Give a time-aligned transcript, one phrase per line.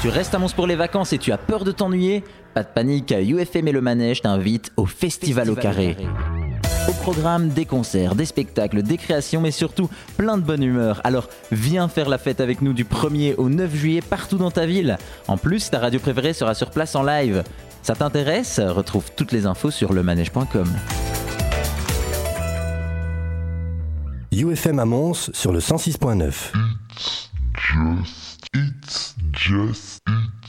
[0.00, 2.24] Tu restes à Mons pour les vacances et tu as peur de t'ennuyer?
[2.54, 5.94] Pas de panique, UFM et le Manège t'invitent au Festival, au Carré.
[6.88, 11.02] Au programme, des concerts, des spectacles, des créations, mais surtout plein de bonne humeur.
[11.04, 14.64] Alors viens faire la fête avec nous du 1er au 9 juillet partout dans ta
[14.64, 14.96] ville.
[15.28, 17.44] En plus, ta radio préférée sera sur place en live.
[17.82, 18.58] Ça t'intéresse?
[18.58, 20.68] Retrouve toutes les infos sur lemanège.com.
[24.32, 26.52] UFM à Mons sur le 106.9.
[28.52, 30.02] It's just,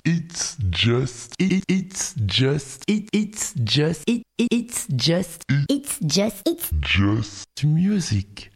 [0.06, 7.46] it's just, it, it's just, it, it's just, it, it's just, It's just, it's just.
[7.64, 8.50] Music.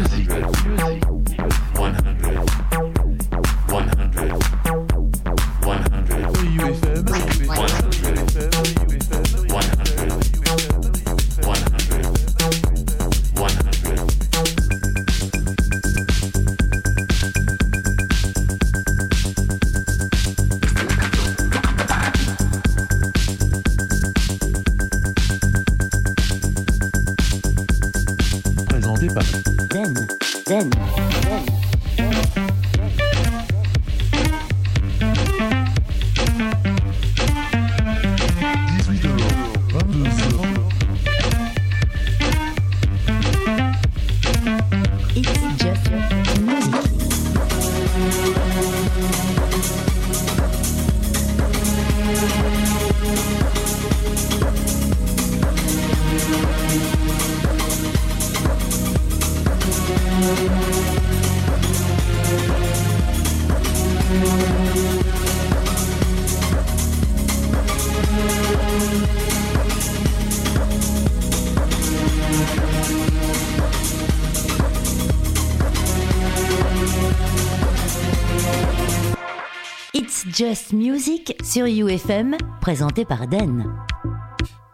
[0.00, 0.29] Music,
[81.42, 83.89] sur UFM, présenté par Den.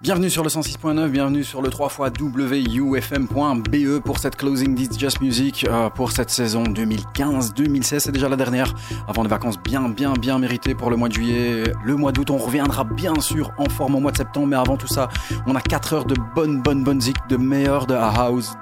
[0.06, 5.21] Bienvenue sur le 106.9, bienvenue sur le 3 fois wufm.be pour cette closing This Just
[5.21, 7.99] Music euh, pour cette saison 2015-2016.
[7.99, 8.72] C'est déjà la dernière
[9.09, 11.65] avant des vacances bien, bien, bien méritées pour le mois de juillet.
[11.84, 14.77] Le mois d'août, on reviendra bien sûr en forme au mois de septembre, mais avant
[14.77, 15.09] tout ça,
[15.44, 18.53] on a 4 heures de bonne, bonne, bonne zik, de meilleur de la house,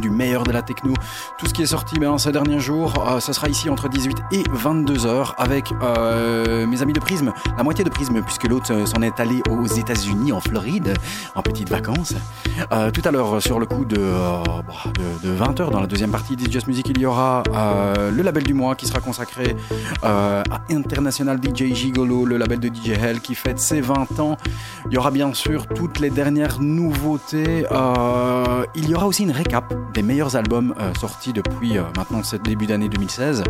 [0.00, 0.94] du meilleur de la techno.
[1.36, 4.44] Tout ce qui est sorti ben, ces derniers jours, euh, sera ici entre 18 et
[4.52, 8.86] 22 heures avec euh, mes amis de Prisme, la moitié de Prisme, puisque l'autre euh,
[8.86, 10.75] s'en est allé aux États-Unis, en Floride,
[11.34, 12.14] en petites vacances.
[12.72, 14.92] Euh, tout à l'heure, sur le coup de, euh, bah,
[15.24, 18.54] 20h, dans la deuxième partie d'It's Just Music, il y aura euh, le label du
[18.54, 19.56] mois qui sera consacré
[20.02, 24.36] à International DJ Gigolo, le label de DJ Hell qui fête ses 20 ans.
[24.86, 27.64] Il y aura bien sûr toutes les dernières nouveautés.
[28.74, 32.88] Il y aura aussi une récap des meilleurs albums sortis depuis maintenant ce début d'année
[32.88, 33.44] 2016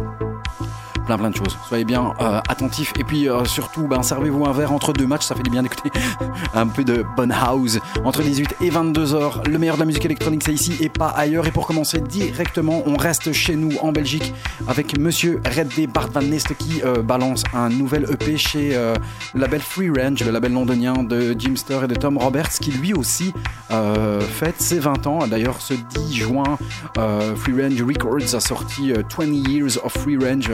[1.07, 1.57] plein plein de choses.
[1.67, 5.25] Soyez bien euh, attentifs et puis euh, surtout ben, servez-vous un verre entre deux matchs,
[5.25, 5.91] ça fait du bien d'écouter
[6.55, 9.43] un peu de bonne house entre 18 et 22 heures.
[9.47, 11.47] Le meilleur de la musique électronique c'est ici et pas ailleurs.
[11.47, 14.35] Et pour commencer directement, on reste chez nous en Belgique
[14.69, 19.41] avec Monsieur Red D Bart Van Nest qui euh, balance un nouvel EP chez le
[19.41, 23.33] label Free Range, le label londonien de Jimster et de Tom Roberts qui lui aussi
[23.69, 25.27] fête ses 20 ans.
[25.27, 26.59] D'ailleurs ce 10 juin,
[27.37, 30.51] Free Range Records a sorti euh, 20 Years of Free Range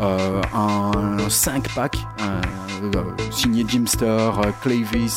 [0.00, 0.92] un
[1.28, 2.40] 5 pack euh,
[2.82, 5.16] euh, signé Jimster, euh, Clavis,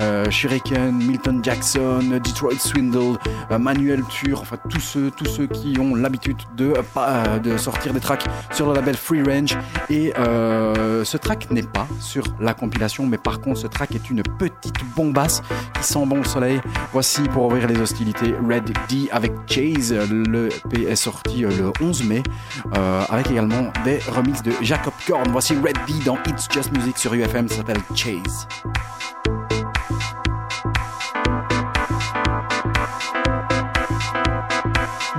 [0.00, 3.16] euh, Shuriken, Milton Jackson, Detroit Swindle,
[3.50, 5.10] euh, Manuel Tur, enfin tous ceux,
[5.46, 6.82] qui ont l'habitude de, euh,
[7.46, 9.56] euh, sortir des tracks sur le label Free Range.
[9.90, 14.10] Et euh, ce track n'est pas sur la compilation, mais par contre ce track est
[14.10, 15.42] une petite bombasse
[15.74, 16.60] qui sent bon le soleil.
[16.92, 19.94] Voici pour ouvrir les hostilités Red D avec Chase.
[20.10, 22.22] Le P est sorti euh, le 11 mai
[22.76, 25.30] euh, avec également des remixes de Jacob Korn.
[25.30, 28.48] Voici Red D dans It's Just Music sur UFM, ça s'appelle Chase.–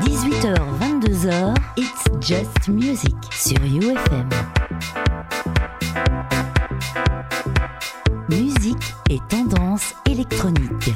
[0.01, 4.29] 18h, 22h, It's Just Music sur UFM.
[8.29, 10.93] Musique et tendance électronique.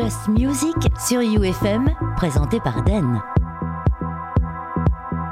[0.00, 0.76] Just Music
[1.08, 3.20] sur UFM, présenté par Den.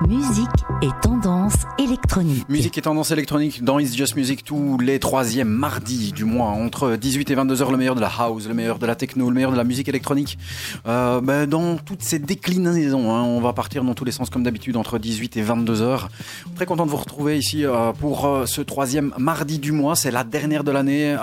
[0.09, 0.49] Musique
[0.83, 2.49] et tendance électronique.
[2.49, 6.97] Musique et tendance électronique dans It's Just Music tous les troisièmes mardis du mois, entre
[6.97, 9.35] 18 et 22 heures, le meilleur de la house, le meilleur de la techno, le
[9.35, 10.39] meilleur de la musique électronique.
[10.87, 14.45] Euh, ben, dans toutes ces déclinaisons, hein, on va partir dans tous les sens comme
[14.45, 16.09] d'habitude entre 18 et 22 heures.
[16.55, 19.97] Très content de vous retrouver ici euh, pour euh, ce troisième mardi du mois.
[19.97, 21.17] C'est la dernière de l'année.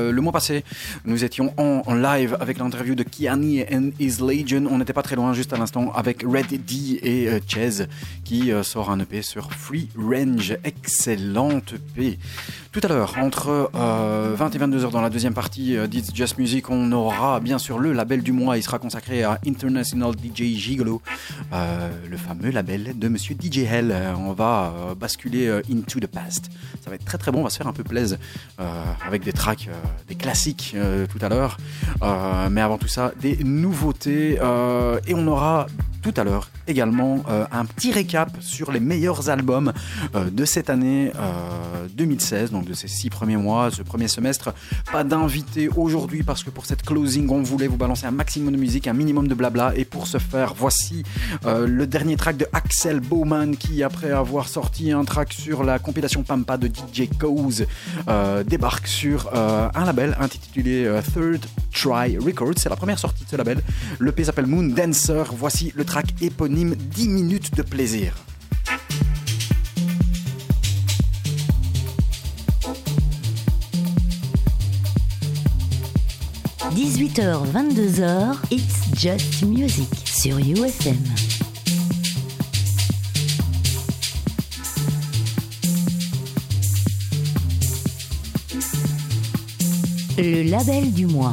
[0.00, 0.64] Euh, le mois passé,
[1.04, 4.66] nous étions en, live avec l'interview de Kiani and His Legion.
[4.70, 7.86] On n'était pas très loin juste à l'instant avec Red D et euh, Chaz
[8.24, 10.56] qui euh, sort un EP sur Free Range.
[10.64, 12.18] Excellente EP.
[12.72, 16.14] Tout à l'heure, entre euh, 20 et 22 heures dans la deuxième partie euh, d'It's
[16.14, 18.58] Just Music, on aura bien sûr le label du mois.
[18.58, 21.02] Il sera consacré à International DJ Gigolo,
[21.52, 23.90] euh, le fameux label de Monsieur DJ Hell.
[23.90, 26.48] Euh, on va euh, basculer euh, into the past.
[26.84, 27.40] Ça va être très très bon.
[27.40, 28.18] On va se faire un peu plaisir
[28.60, 29.74] euh, avec des tracks, euh,
[30.06, 31.56] des classiques euh, tout à l'heure.
[32.02, 35.66] Euh, mais avant tout ça, des nouveautés euh, et on aura
[36.02, 39.72] tout à l'heure également euh, un petit récap sur les meilleurs albums
[40.14, 44.54] euh, de cette année euh, 2016, donc de ces six premiers mois, ce premier semestre.
[44.92, 48.58] Pas d'invité aujourd'hui parce que pour cette closing, on voulait vous balancer un maximum de
[48.58, 49.72] musique, un minimum de blabla.
[49.76, 51.02] Et pour ce faire, voici
[51.46, 55.78] euh, le dernier track de Axel Bowman qui, après avoir sorti un track sur la
[55.78, 57.08] compilation Pampa de DJ
[58.08, 62.54] euh, débarque sur euh, un label intitulé euh, Third Try Records.
[62.56, 63.60] C'est la première sortie de ce label.
[63.98, 65.24] Le P s'appelle Moon Dancer.
[65.32, 68.14] Voici le track éponyme 10 minutes de plaisir.
[76.76, 80.94] 18h, 22h, It's Just Music sur UFM.
[90.16, 91.32] Le label du mois.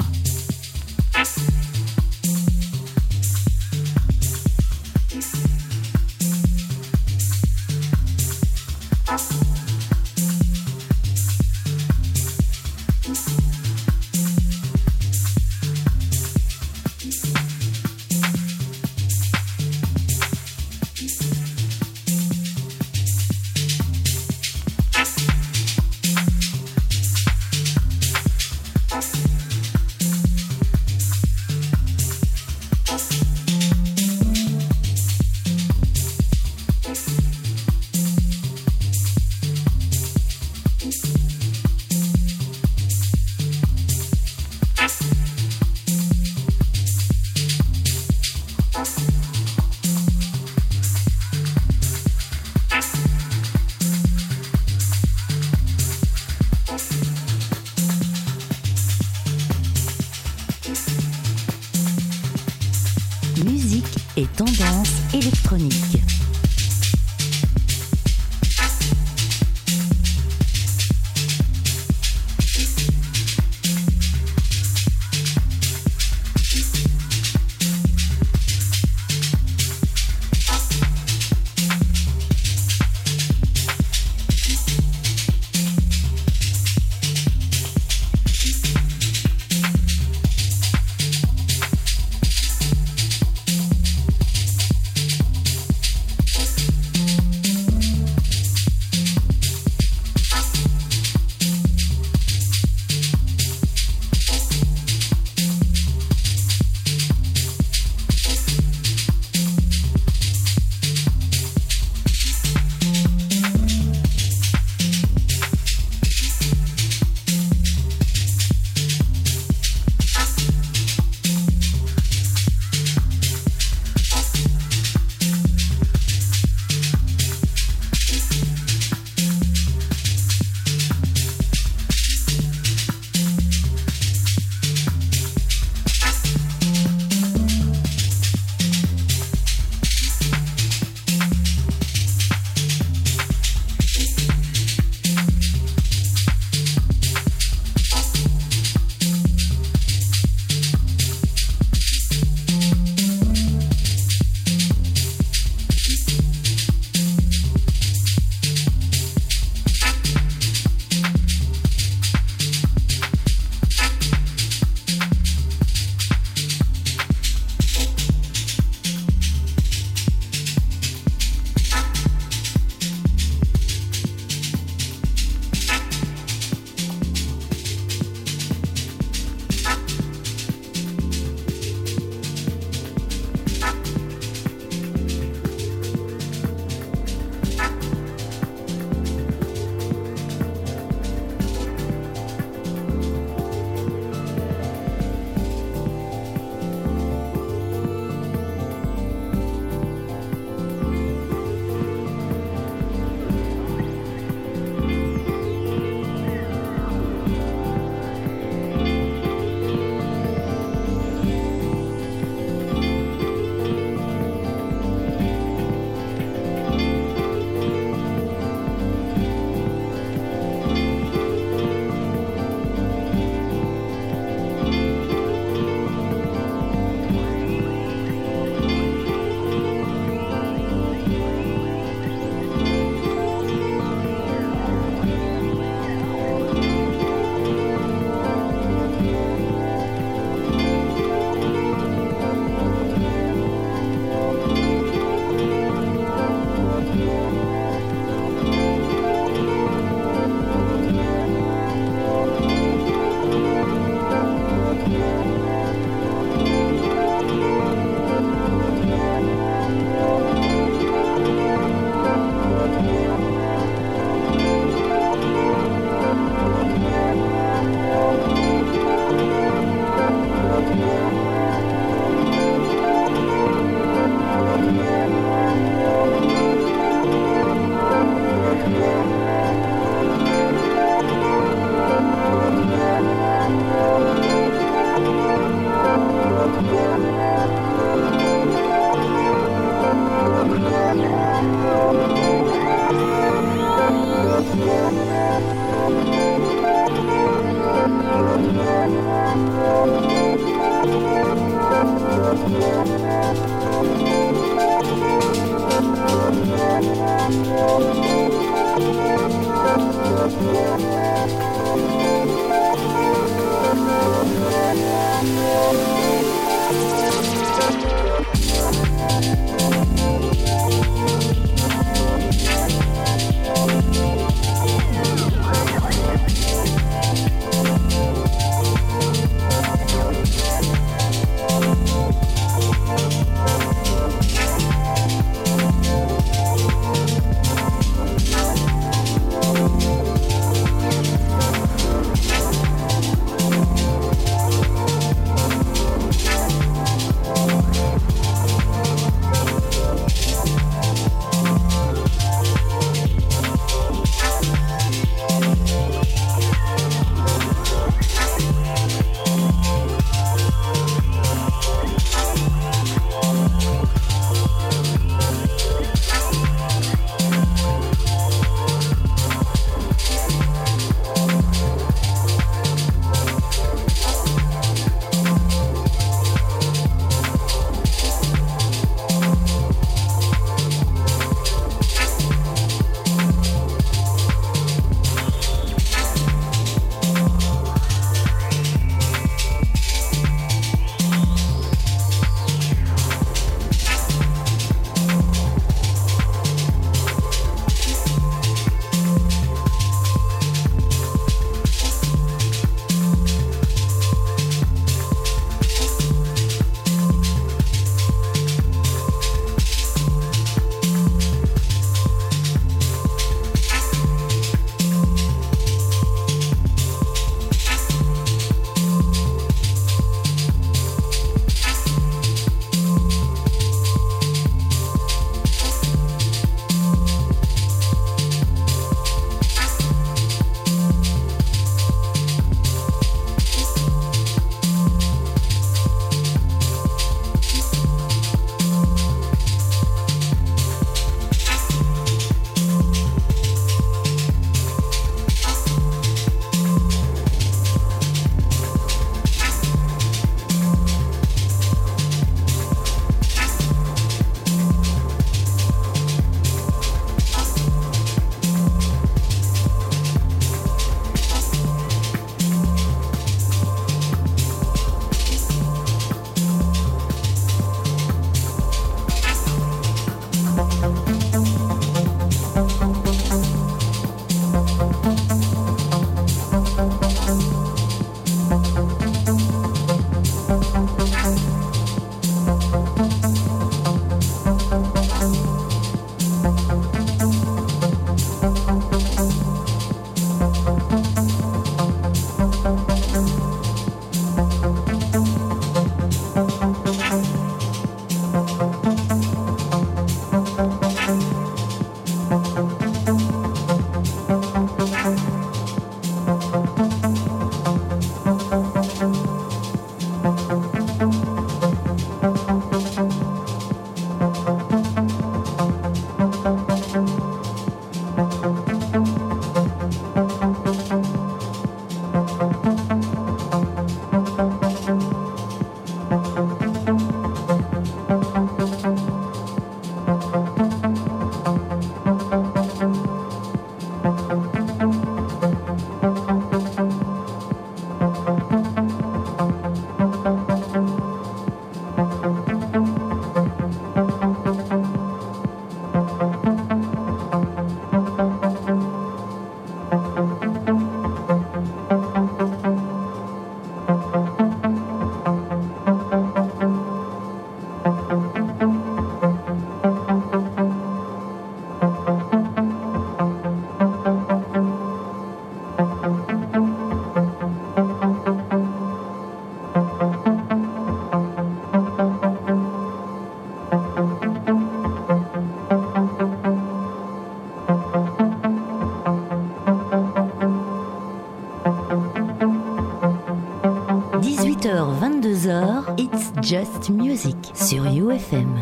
[586.48, 588.56] Just Music sur UFM.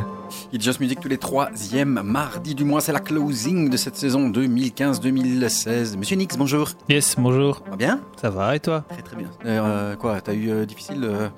[0.54, 4.30] It's Just Music tous les troisièmes mardis du mois, c'est la closing de cette saison
[4.30, 5.98] 2015-2016.
[5.98, 6.70] Monsieur Nix, bonjour.
[6.90, 7.58] Yes, bonjour.
[7.64, 8.00] Ça va bien?
[8.20, 8.86] Ça va et toi?
[8.90, 9.30] Très très bien.
[9.46, 11.30] Euh, quoi, t'as eu euh, difficile euh,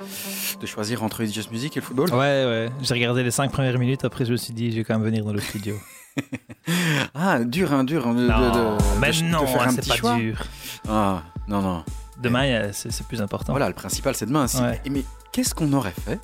[0.62, 2.10] de choisir entre It's Just Music et le football?
[2.12, 2.70] Ouais, ouais.
[2.82, 5.04] J'ai regardé les cinq premières minutes, après je me suis dit, je vais quand même
[5.06, 5.76] venir dans le studio.
[7.14, 8.08] Ah, dur, hein, dur.
[8.08, 10.16] hein, de- non, de- mais de- non, un c'est pas choix.
[10.16, 10.42] dur.
[10.90, 11.84] Ah, non, non.
[12.22, 13.54] Demain, c'est plus important.
[13.54, 14.48] Voilà, le principal c'est demain.
[14.60, 14.82] Ouais.
[14.90, 16.20] Mais qu'est-ce qu'on aurait fait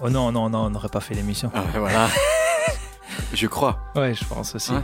[0.00, 1.50] Oh non, non, non, on n'aurait pas fait l'émission.
[1.54, 2.08] Ah, Voilà.
[3.32, 3.78] Je crois.
[3.96, 4.72] Ouais, je pense aussi.
[4.72, 4.80] Ouais.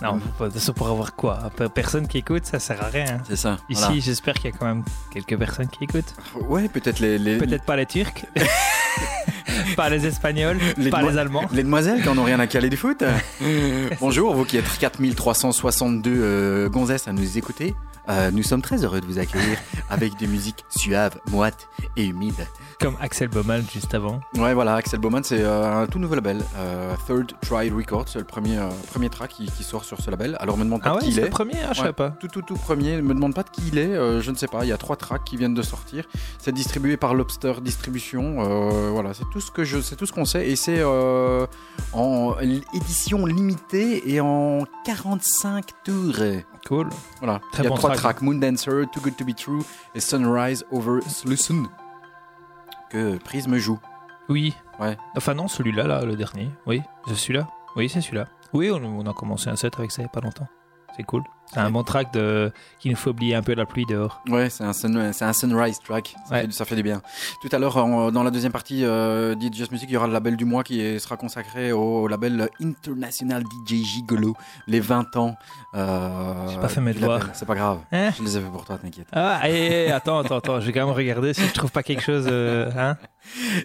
[0.00, 1.38] Non, pas- ça pour avoir quoi?
[1.56, 3.04] Pe- Personne qui écoute, ça sert à rien.
[3.18, 3.22] hein.
[3.28, 3.56] C'est ça.
[3.68, 4.00] Ici, voilà.
[4.00, 6.14] j'espère qu'il y a quand même quelques personnes qui écoutent.
[6.48, 8.24] Ouais, peut-être les, les, Peut-être pas les Turcs,
[9.76, 11.44] pas les Espagnols, Les pas les Allemands.
[11.52, 13.02] Les demoiselles qui en ont rien à caler du foot.
[14.00, 17.74] Bonjour, vous qui êtes 4362 euh, gonzesses à nous écouter.
[18.08, 19.58] Euh, nous sommes très heureux de vous accueillir
[19.90, 22.46] avec des musiques suaves, moites et humides.
[22.80, 24.20] Comme Axel Baumann juste avant.
[24.36, 26.40] Ouais, voilà, Axel Baumann, c'est euh, un tout nouveau label.
[26.56, 28.58] euh, Third Try Records, c'est le premier,
[28.92, 30.36] premier track qui, qui sort sur ce label.
[30.40, 31.24] Alors, me demande pas Ah de qui il est.
[31.24, 31.88] le premier, ah, je Ouais.
[31.88, 32.10] sais pas.
[32.10, 33.02] Tout, tout, tout premier.
[33.02, 33.94] Me demande pas de qui il est.
[34.22, 34.64] je ne sais pas.
[34.64, 36.04] Il y a trois tracks qui viennent de sortir.
[36.38, 38.90] C'est distribué par Lobster Distribution.
[38.92, 40.48] voilà, c'est tout ce que je, c'est tout ce qu'on sait.
[40.48, 40.82] Et c'est
[41.92, 42.36] en
[42.74, 46.14] édition limitée et en 45 tours.
[46.68, 46.90] Cool.
[47.20, 47.40] Voilà.
[47.52, 48.00] Très il y a bon trois track.
[48.00, 49.62] tracks Moon Dancer, Too Good to Be True
[49.94, 51.64] et Sunrise Over Slusun
[52.90, 53.78] que Prism joue.
[54.28, 54.54] Oui.
[54.78, 54.96] Ouais.
[55.16, 56.50] Enfin non, celui-là, là, le dernier.
[56.66, 57.48] Oui, c'est celui-là.
[57.74, 58.26] Oui, c'est celui-là.
[58.52, 60.48] Oui, on, on a commencé un set avec ça il n'y a pas longtemps.
[60.96, 61.22] C'est cool.
[61.52, 62.52] C'est un bon track de...
[62.78, 64.20] qu'il nous faut oublier un peu la pluie dehors.
[64.28, 66.14] Ouais, c'est un, sun- c'est un sunrise track.
[66.28, 66.42] Ça, Ouais.
[66.42, 67.00] fait, ça fait du bien.
[67.40, 67.74] Tout à l'heure,
[68.12, 71.00] dans la deuxième partie euh, Just Music, il y aura le label du mois qui
[71.00, 75.36] sera consacré au, au label International DJ Gigolo, les 20 ans.
[75.74, 77.28] Euh, J'ai pas fait mes devoirs.
[77.32, 77.78] C'est pas grave.
[77.92, 79.06] Hein Je les ai fait pour toi, t'inquiète.
[79.12, 80.60] Ah, hé, hé, attends, attends, attends.
[80.60, 82.26] Je vais quand même regarder si je trouve pas quelque chose.
[82.30, 82.96] euh, hein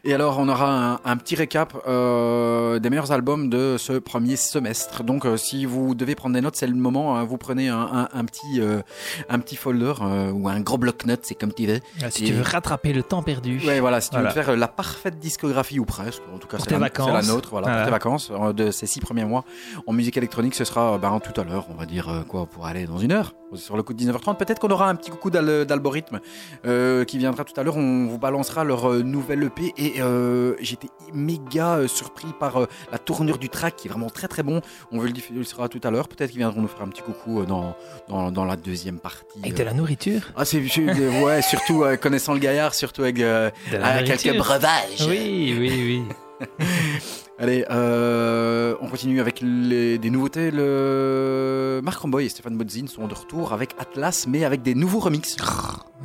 [0.03, 4.35] Et alors, on aura un, un petit récap euh, des meilleurs albums de ce premier
[4.35, 5.03] semestre.
[5.03, 7.15] Donc, euh, si vous devez prendre des notes, c'est le moment.
[7.17, 7.23] hein.
[7.23, 8.81] vous prenez un, un- un petit, euh,
[9.29, 11.79] un petit folder euh, ou un gros bloc-notes, c'est comme tu veux.
[12.01, 13.59] Ah, Si tu veux rattraper le temps perdu.
[13.65, 14.29] Ouais, voilà, si tu Voilà.
[14.29, 17.49] veux faire euh, la parfaite discographie ou presque, en tout cas c'est la, la nôtre,
[17.51, 17.77] voilà, Voilà.
[17.81, 19.43] pour tes vacances euh, de ces six premiers mois
[19.87, 22.65] en musique électronique, ce sera ben, tout à l'heure, on va dire euh, quoi, pour
[22.65, 24.37] aller dans une heure, sur le coup de 19h30.
[24.37, 26.19] Peut-être qu'on aura un petit coucou d'al- d'algorithme
[26.65, 27.77] euh, qui viendra tout à l'heure.
[27.77, 33.37] On vous balancera leur euh, nouvelle EP et euh, j'étais méga surpris par la tournure
[33.37, 34.61] du track qui est vraiment très très bon.
[34.91, 36.07] On vous le diffusera tout à l'heure.
[36.07, 37.75] Peut-être qu'ils viendront nous faire un petit coucou dans,
[38.09, 39.25] dans, dans la deuxième partie.
[39.41, 40.21] Avec de la nourriture.
[40.35, 40.59] Ah, c'est
[41.23, 45.05] ouais, surtout connaissant le gaillard, surtout avec quelques breuvages.
[45.07, 46.03] Oui, oui,
[46.41, 46.47] oui.
[47.39, 50.51] Allez, euh, on continue avec les- des nouveautés.
[50.51, 54.99] Le Marc Ramboy et Stéphane Bodzin sont de retour avec Atlas, mais avec des nouveaux
[54.99, 55.35] remixes.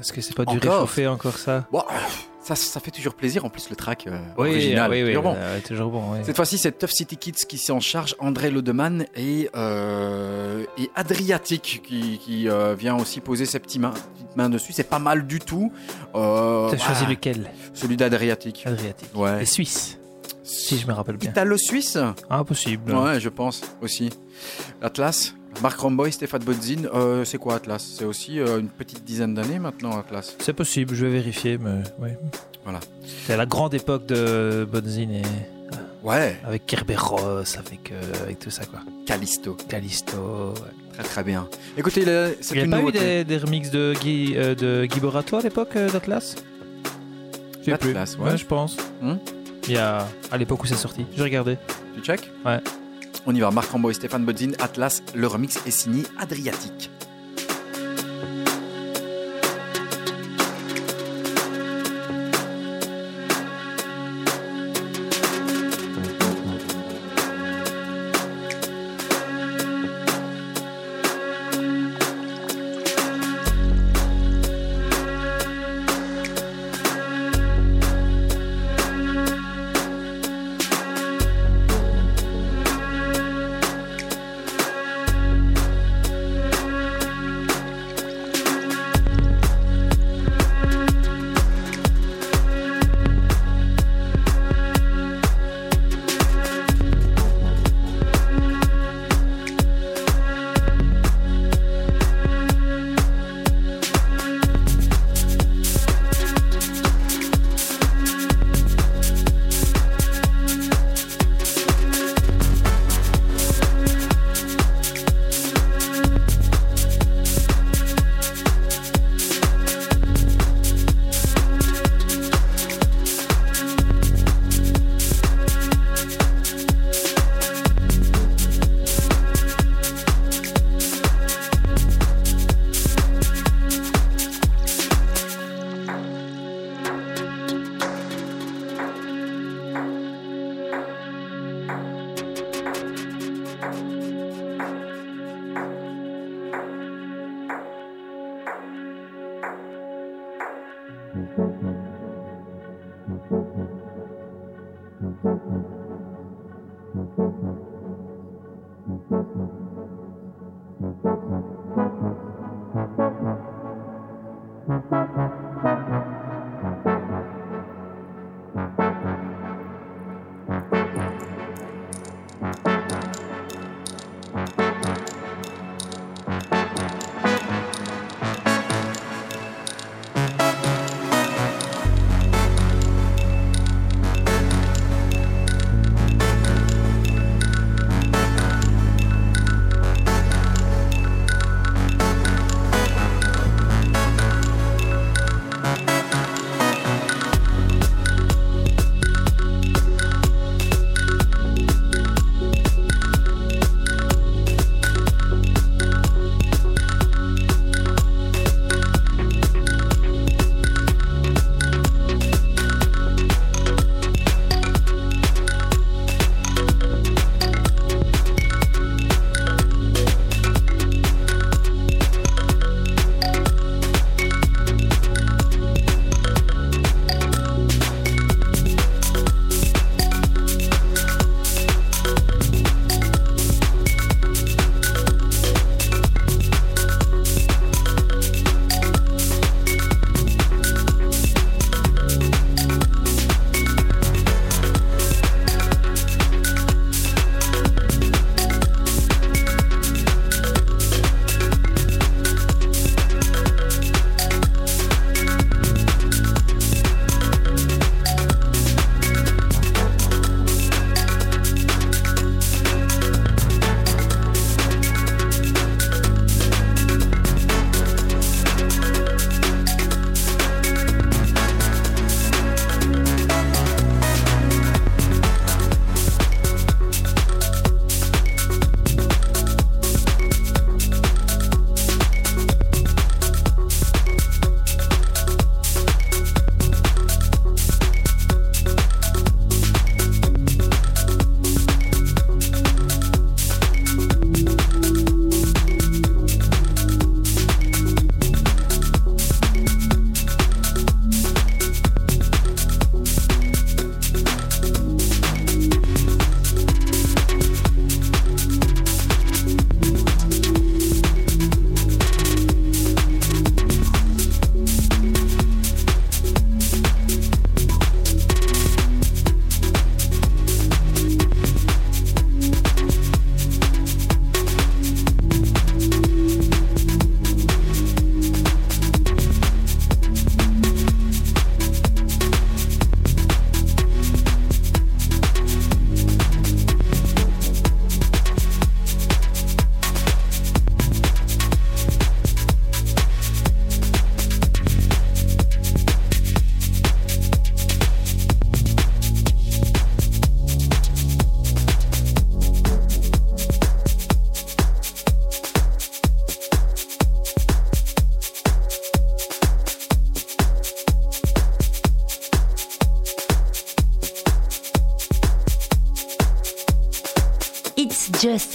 [0.01, 1.67] Est-ce que c'est pas du Encore réchauffé encore ça?
[1.71, 1.83] Bon,
[2.43, 3.45] ça, ça fait toujours plaisir.
[3.45, 5.09] En plus, le track euh, Oui, original, oui, oui.
[5.11, 5.35] toujours bon.
[5.37, 6.25] euh, toujours bon.
[6.25, 11.83] Cette fois-ci, c'est Tough City Kids qui s'en charge, André Lodeman et, euh, et Adriatic
[11.87, 14.73] qui, qui, vient aussi poser ses mains, petites mains dessus.
[14.73, 15.71] C'est pas mal du tout.
[16.15, 17.51] T'as choisi lequel?
[17.75, 18.63] Celui d'Adriatic.
[18.67, 19.11] Adriatique.
[19.15, 19.41] Ouais.
[19.41, 19.98] Les Suisses,
[20.49, 21.31] si je me rappelle bien.
[21.31, 21.99] Italo-Suisse
[22.31, 22.93] Ah, possible.
[22.95, 24.11] Ouais, je pense aussi.
[24.83, 26.85] Atlas, Marc Ramboy, Stéphane Bodzin.
[26.95, 27.83] Euh, c'est quoi Atlas?
[27.99, 30.35] C'est aussi euh, une petite dizaine d'années maintenant, Atlas.
[30.39, 32.11] C'est possible, je vais vérifier, mais oui.
[32.65, 32.81] Voilà.
[33.27, 35.23] C'est la grande époque de Bonzin et
[36.05, 37.19] Ouais, avec Kerberos,
[37.59, 38.81] avec, euh, avec tout ça quoi.
[39.05, 39.57] Callisto.
[39.69, 40.17] Callisto.
[40.55, 40.71] ouais.
[40.95, 41.49] Très très bien.
[41.77, 45.43] Écoutez, Il n'y a pas eu des, des remixes de Guy, de Guy Borato à
[45.43, 46.37] l'époque d'Atlas?
[47.65, 47.93] Sais plus.
[47.93, 48.37] D'Atlas, ouais.
[48.37, 48.77] je pense.
[49.03, 49.15] Hmm?
[49.69, 51.05] Il y a à l'époque où c'est sorti.
[51.17, 51.59] J'ai regardé.
[51.95, 52.61] Tu check Ouais.
[53.27, 53.51] On y va.
[53.51, 55.03] Marc Ramboy, Stéphane Bodzin, Atlas.
[55.15, 56.91] Le remix est signé Adriatique.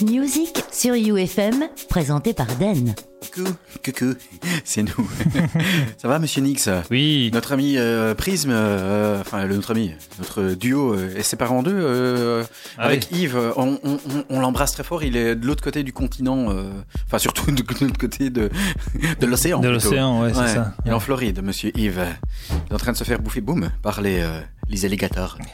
[0.03, 2.93] Music sur UFM, présenté par Dan.
[3.33, 3.49] Coucou,
[3.85, 4.13] coucou,
[4.65, 5.09] c'est nous.
[5.97, 6.67] Ça va, monsieur Nix?
[6.91, 7.29] Oui.
[7.33, 11.63] Notre ami euh, Prisme, euh, enfin le- notre ami, notre duo euh, est séparé en
[11.63, 11.71] deux.
[11.73, 12.43] euh,
[12.77, 15.03] Ah avec Yves, euh, on, on- on- on l'embrasse très fort.
[15.03, 16.63] Il est de l'autre côté du continent, euh,
[17.07, 18.49] enfin surtout de, de l'autre côté de,
[19.19, 19.59] de l'océan.
[19.59, 20.73] De l'océan, ouais, c'est Ouais, ça.
[20.85, 22.05] Il est en Floride, monsieur Yves.
[22.49, 25.37] Il est en train de se faire bouffer, boum, par les, euh, les alligators.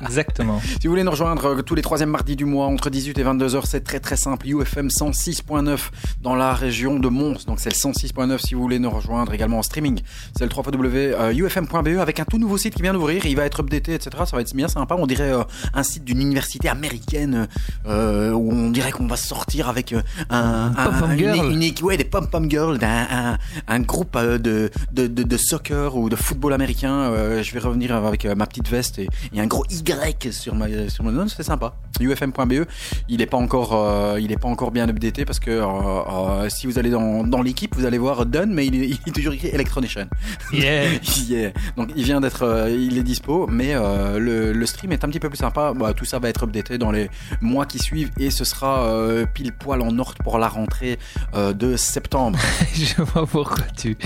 [0.00, 0.60] Exactement.
[0.80, 3.22] Si vous voulez nous rejoindre euh, tous les troisièmes mardis du mois entre 18 et
[3.22, 4.46] 22 heures, c'est très très simple.
[4.48, 5.78] UFM 106.9
[6.22, 7.44] dans la région de Mons.
[7.46, 10.00] Donc c'est le 106.9 si vous voulez nous rejoindre également en streaming.
[10.38, 13.26] C'est le www.ufm.be E avec un tout nouveau site qui vient d'ouvrir.
[13.26, 14.10] Il va être updaté, etc.
[14.24, 14.94] Ça va être bien sympa.
[14.98, 15.42] On dirait euh,
[15.74, 17.46] un site d'une université américaine
[17.86, 20.72] euh, où on dirait qu'on va sortir avec euh, un,
[21.16, 21.36] girl.
[21.52, 25.94] une, ouais, des pom-pom girls, d'un- un, un groupe euh, de, de, de, de soccer
[25.96, 26.92] ou de football américain.
[26.94, 30.54] Euh, je vais revenir avec euh, ma petite veste et, et un gros Y sur
[30.54, 31.74] ma sur mon nom, c'est sympa.
[32.00, 32.66] UFM.be,
[33.08, 36.66] il est pas encore euh, il est pas encore bien updaté parce que euh, si
[36.66, 39.32] vous allez dans, dans l'équipe, vous allez voir Done, mais il est, il est toujours
[39.32, 40.08] écrit Electronation.
[40.52, 40.88] Yeah.
[41.28, 41.50] Yeah.
[41.76, 45.28] Donc il vient d'être, il est dispo, mais le, le stream est un petit peu
[45.28, 45.72] plus sympa.
[45.74, 47.10] Bah, tout ça va être updaté dans les
[47.40, 48.88] mois qui suivent et ce sera
[49.34, 50.98] pile poil en ordre pour la rentrée
[51.34, 52.38] de septembre.
[52.74, 53.96] Je vois pourquoi tu,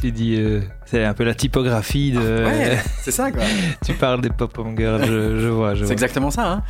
[0.00, 0.40] tu dis.
[0.86, 2.44] C'est un peu la typographie de.
[2.44, 3.42] Ouais, c'est ça quoi.
[3.84, 5.74] tu parles des pop-up girls, je, je vois.
[5.74, 6.52] Je C'est exactement ça.
[6.52, 6.62] Hein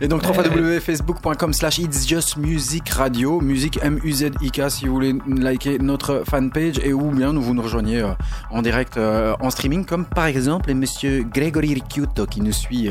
[0.00, 6.22] et donc www.facebook.com slash It's Just Music Radio, musique M-U-Z-I-K si vous voulez liker notre
[6.28, 8.12] fanpage et ou bien nous vous nous rejoignez euh,
[8.50, 12.88] en direct euh, en streaming comme par exemple monsieur Gregory Ricciuto qui nous suit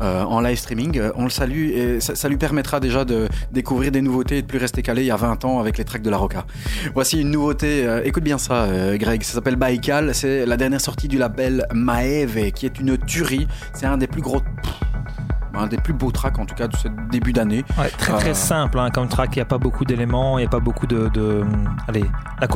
[0.00, 1.00] euh, en live streaming.
[1.16, 4.46] On le salue et ça, ça lui permettra déjà de découvrir des nouveautés et de
[4.46, 6.44] plus rester calé il y a 20 ans avec les tracks de la Roca.
[6.94, 9.56] Voici une nouveauté, écoute bien ça Greg, ça s'appelle
[10.14, 14.22] C'est la dernière sortie du label Maeve qui est une tuerie, c'est un des plus
[14.22, 14.42] gros
[15.58, 17.64] un des plus beaux tracks en tout cas de ce début d'année.
[17.78, 20.42] Ouais, très très Euh, simple hein, comme track, il n'y a pas beaucoup d'éléments, il
[20.42, 21.08] n'y a pas beaucoup de.
[21.08, 21.44] de-
[21.88, 22.04] allez,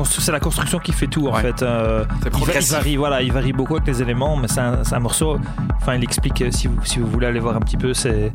[0.04, 1.40] c'est la construction qui fait tout en Ouais.
[1.40, 1.62] fait.
[1.62, 2.72] euh, C'est il, va- il progressif.
[2.72, 5.38] varie, voilà, il varie beaucoup avec les éléments, mais c'est un, morceau.
[5.78, 8.32] Enfin, il explique, euh, si vous, si vous voulez aller voir un petit peu, c'est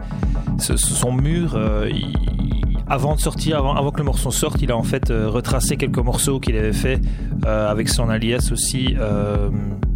[0.58, 1.54] ce- son mur.
[1.56, 5.30] euh, il- avant de sortir, avant, que le morceau sorte, il a en fait euh,
[5.30, 7.02] retracé quelques morceaux qu'il avait fait
[7.46, 8.96] euh, avec son alias aussi.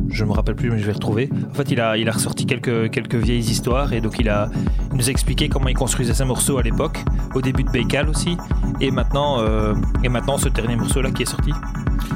[0.10, 1.30] Je me rappelle plus, mais je vais retrouver.
[1.50, 4.50] En fait, il a, il a ressorti quelques, quelques vieilles histoires et donc il, a,
[4.92, 7.04] il nous a expliqué comment il construisait ses morceaux à l'époque,
[7.36, 8.38] au début de Baykal aussi,
[8.82, 11.52] et maintenant, euh, et maintenant ce dernier morceau là qui est sorti.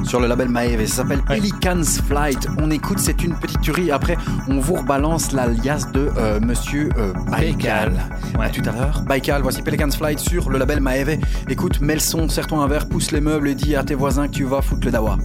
[0.03, 0.85] sur le label Maeve.
[0.87, 1.37] Ça s'appelle Ouais.
[1.39, 2.47] Pelican's Flight.
[2.57, 3.91] On écoute, c'est une petite tuerie.
[3.91, 4.17] Après,
[4.47, 7.93] on vous rebalance l'alias de euh, Monsieur euh, Baikal.
[8.37, 8.45] Ouais.
[8.47, 9.01] À tout à l'heure.
[9.07, 11.17] Baikal, voici Pelican's Flight sur le label Maeve.
[11.49, 14.27] Écoute, mets le son, serre-toi un verre, pousse les meubles et dis à tes voisins
[14.27, 15.17] que tu vas foutre le dawa.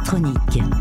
[0.00, 0.79] Électronique.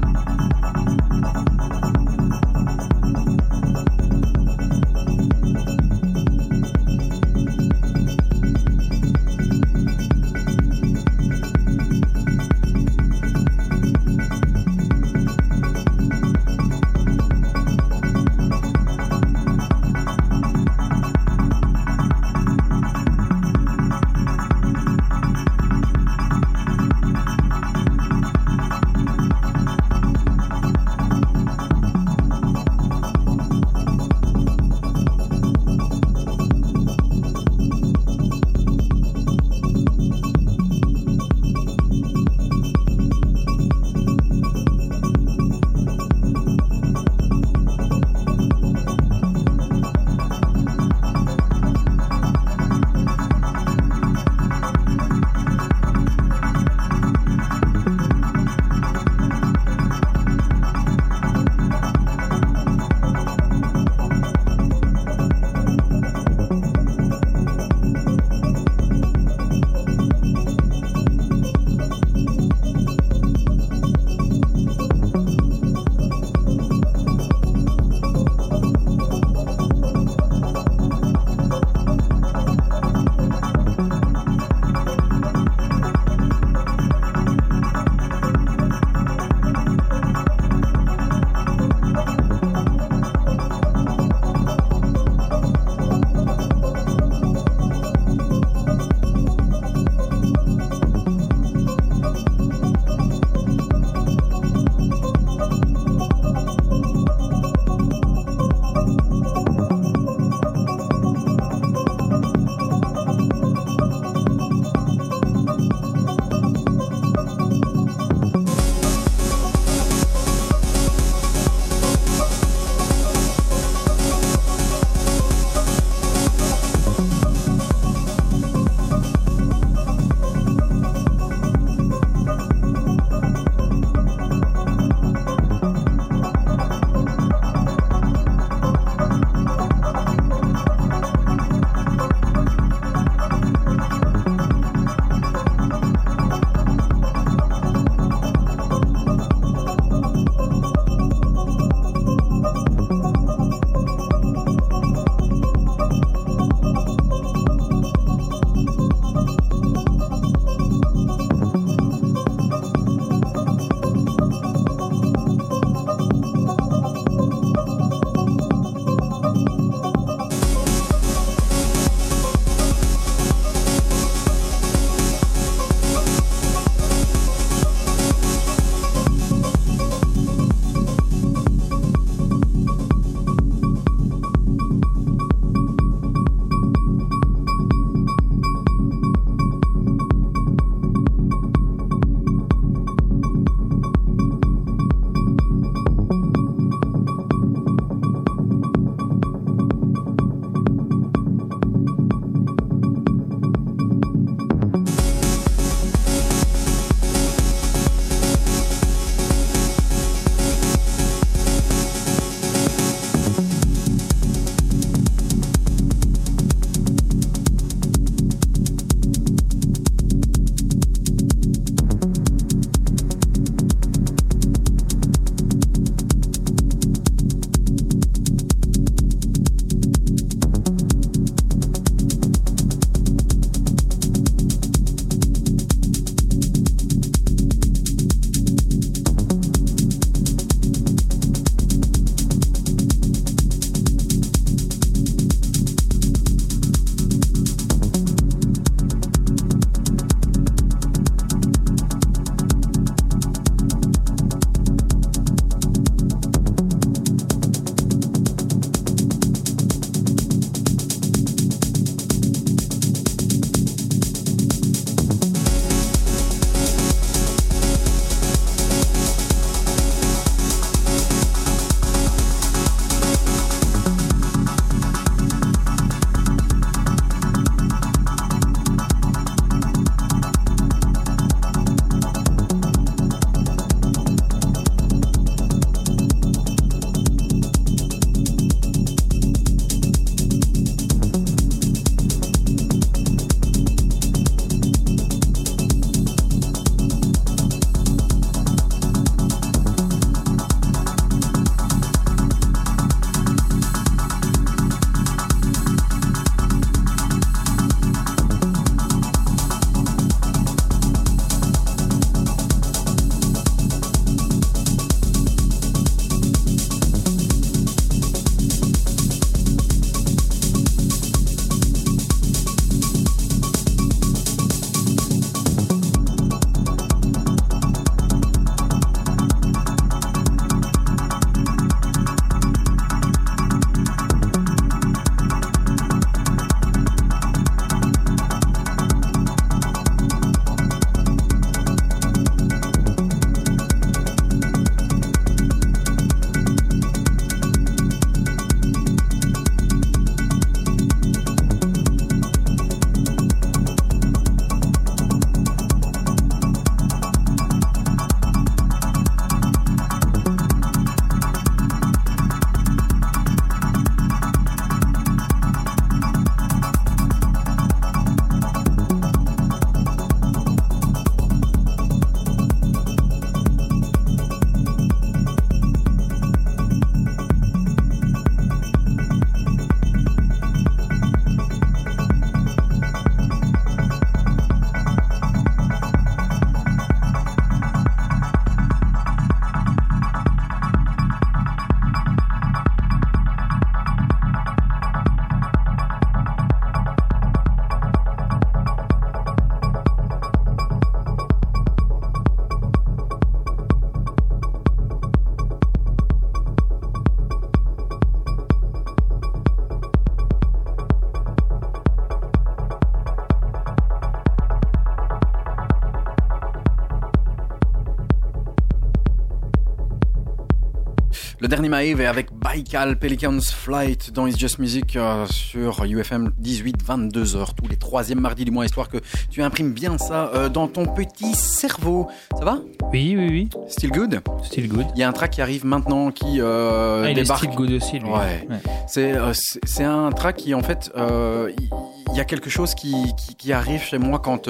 [421.50, 427.56] Dernier Maeve est avec Baikal Pelicans Flight dans It's Just Music euh, sur UFM 18-22h
[427.56, 428.98] tous les troisièmes mardis du mois, histoire que
[429.32, 432.08] tu imprimes bien ça euh, dans ton petit cerveau.
[432.38, 432.60] Ça va?
[432.94, 433.50] Oui, oui, oui.
[433.68, 434.22] Still good?
[434.44, 434.86] Still good.
[434.94, 437.72] Il y a un track qui arrive maintenant qui euh, Ah, il est still good
[437.72, 438.10] aussi, lui.
[438.10, 438.48] Ouais.
[438.88, 443.36] C'est c'est c'est un track qui en fait il y a quelque chose qui, qui,
[443.36, 444.50] qui arrive chez moi quand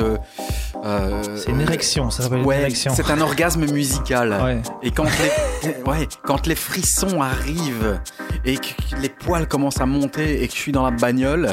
[0.86, 2.94] euh, C'est une érection, ça s'appelle une érection.
[2.96, 4.38] c'est un orgasme musical.
[4.44, 4.62] Ouais.
[4.84, 8.00] Et quand les, ouais, quand les frissons arrivent
[8.46, 8.68] et que
[9.02, 11.50] les poils commencent à monter et que je suis dans la bagnole,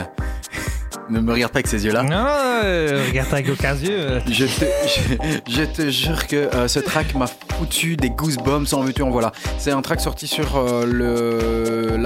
[1.11, 2.03] ne me regarde pas avec ces yeux-là.
[2.03, 2.27] Non,
[2.65, 4.21] euh, regarde avec aucun yeux.
[4.31, 4.65] Je te,
[5.47, 9.11] je, je te jure que euh, ce track m'a foutu des goosebumps en veux-tu en
[9.11, 9.33] voilà.
[9.59, 11.56] C'est un track sorti sur le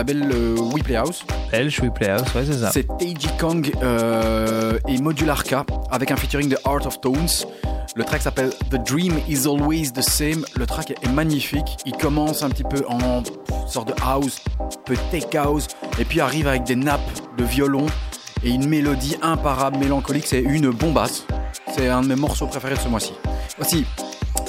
[0.00, 1.24] label euh, We Play House.
[1.52, 2.70] Elle, je suis Playhouse, ouais, c'est ça.
[2.72, 5.56] C'est Teiji Kong euh, et Modular K
[5.90, 7.44] avec un featuring de Art of Tones.
[7.94, 10.46] Le track s'appelle The Dream is Always the Same.
[10.56, 11.76] Le track est magnifique.
[11.84, 13.22] Il commence un petit peu en
[13.66, 14.40] sorte de house,
[14.86, 15.66] peu tech house,
[15.98, 17.00] et puis arrive avec des nappes
[17.36, 17.84] de violon
[18.42, 20.26] et une mélodie imparable, mélancolique.
[20.26, 21.26] C'est une bombasse.
[21.74, 23.12] C'est un de mes morceaux préférés de ce mois-ci.
[23.58, 23.84] Voici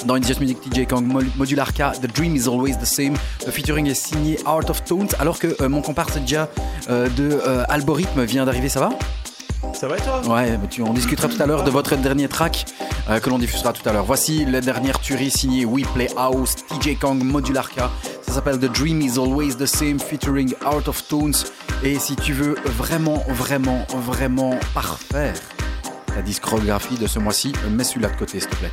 [0.06, 3.14] dans Just Music TJ Kong Mo- Modular K, The Dream is Always the Same.
[3.46, 6.48] Le featuring est signé Art of Tones, alors que euh, mon comparse Dia
[6.90, 8.68] euh, de euh, Algorithme vient d'arriver.
[8.68, 8.90] Ça va?
[9.74, 10.20] Ça va et toi?
[10.26, 12.64] Ouais, mais tu, on discutera tout à l'heure de votre dernier track
[13.10, 14.04] euh, que l'on diffusera tout à l'heure.
[14.04, 17.80] Voici la dernière tuerie signée We Play House, TJ Kong, Modular K.
[18.26, 21.34] Ça s'appelle The Dream is Always the Same featuring Art of Tones.
[21.84, 25.34] Et si tu veux vraiment, vraiment, vraiment parfaire
[26.14, 28.70] ta discographie de ce mois-ci, mets celui-là de côté, s'il te plaît.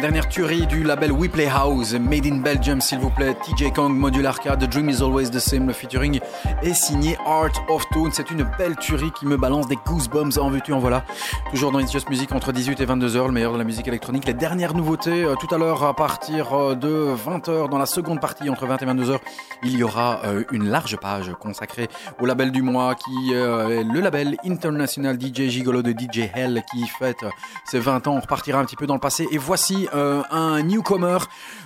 [0.00, 3.34] Dernière tuerie du label We Play House, Made in Belgium, s'il vous plaît.
[3.34, 5.66] TJ Kong, Module Arcade, The Dream is Always the Same.
[5.66, 6.20] Le featuring
[6.62, 8.10] est signé Art of Tone.
[8.10, 11.04] C'est une belle tuerie qui me balance des goosebumps en veux-tu, en voilà.
[11.50, 14.24] Toujours dans It's Music entre 18 et 22 h le meilleur de la musique électronique.
[14.26, 17.86] Les dernières nouveautés, euh, tout à l'heure à partir euh, de 20 h dans la
[17.86, 19.18] seconde partie entre 20 et 22 h
[19.62, 21.88] il y aura euh, une large page consacrée
[22.20, 26.86] au label du mois qui est le label International DJ Gigolo de DJ Hell qui
[26.86, 27.24] fête
[27.64, 28.16] ses 20 ans.
[28.16, 29.26] On repartira un petit peu dans le passé.
[29.30, 31.18] Et voici un newcomer.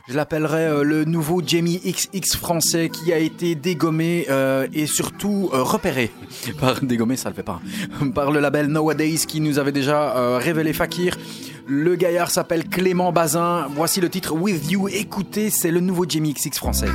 [0.09, 4.27] Je l'appellerai le nouveau Jamie XX français qui a été dégommé
[4.73, 6.11] et surtout repéré
[6.61, 7.61] par dégommé, ça le fait pas,
[8.15, 11.17] par le label Nowadays qui nous avait déjà révélé Fakir.
[11.67, 13.67] Le gaillard s'appelle Clément Bazin.
[13.75, 14.89] Voici le titre With You.
[14.89, 16.89] Écoutez, c'est le nouveau Jamie XX français.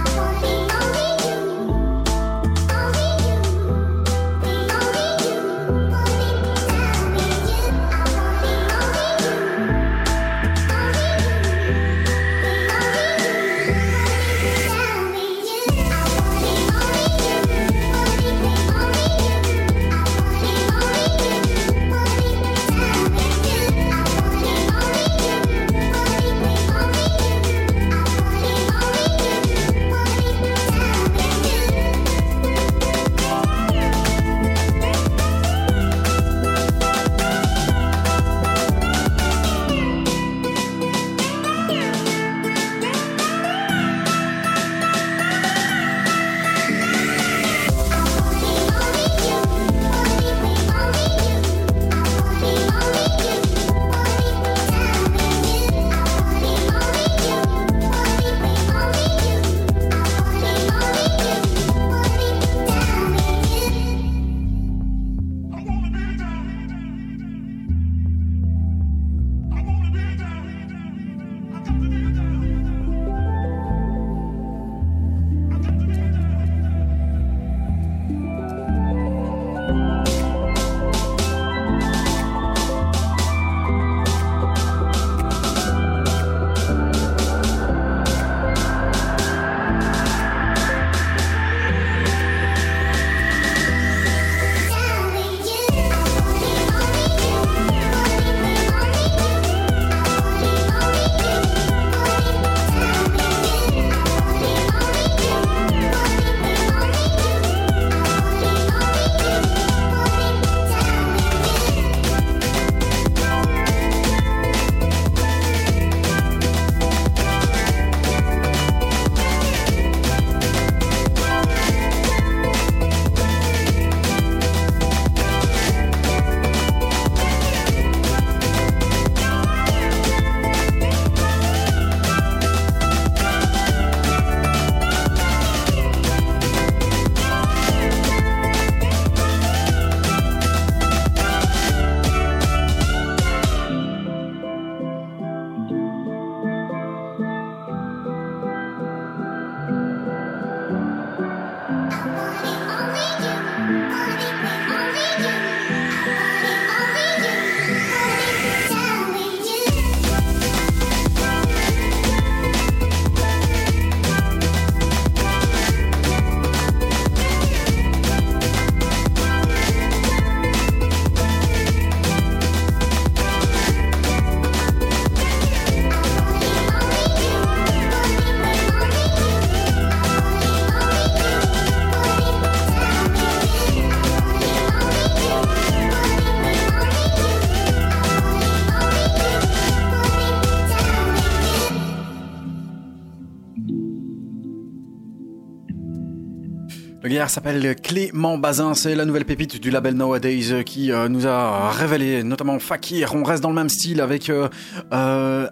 [197.27, 201.69] S'appelle Clément Bazin, c'est la nouvelle pépite du label Nowadays euh, qui euh, nous a
[201.71, 203.15] révélé notamment Fakir.
[203.15, 204.47] On reste dans le même style avec euh,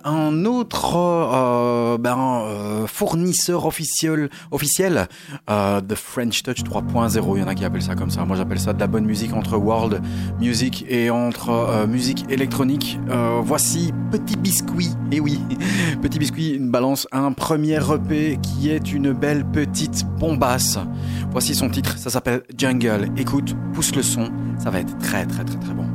[0.03, 5.07] un autre ben, fournisseur officiel, officiel
[5.47, 7.37] The French Touch 3.0.
[7.37, 8.25] Il y en a qui appellent ça comme ça.
[8.25, 10.01] Moi j'appelle ça de la bonne musique entre world
[10.39, 12.99] music et entre musique électronique.
[13.43, 14.89] voici Petit Biscuit.
[15.11, 15.39] Et oui,
[16.01, 20.79] Petit Biscuit balance un premier EP qui est une belle petite bombasse.
[21.31, 23.09] Voici son titre, ça s'appelle Jungle.
[23.15, 25.85] Écoute, pousse le son, ça va être très très très très bon.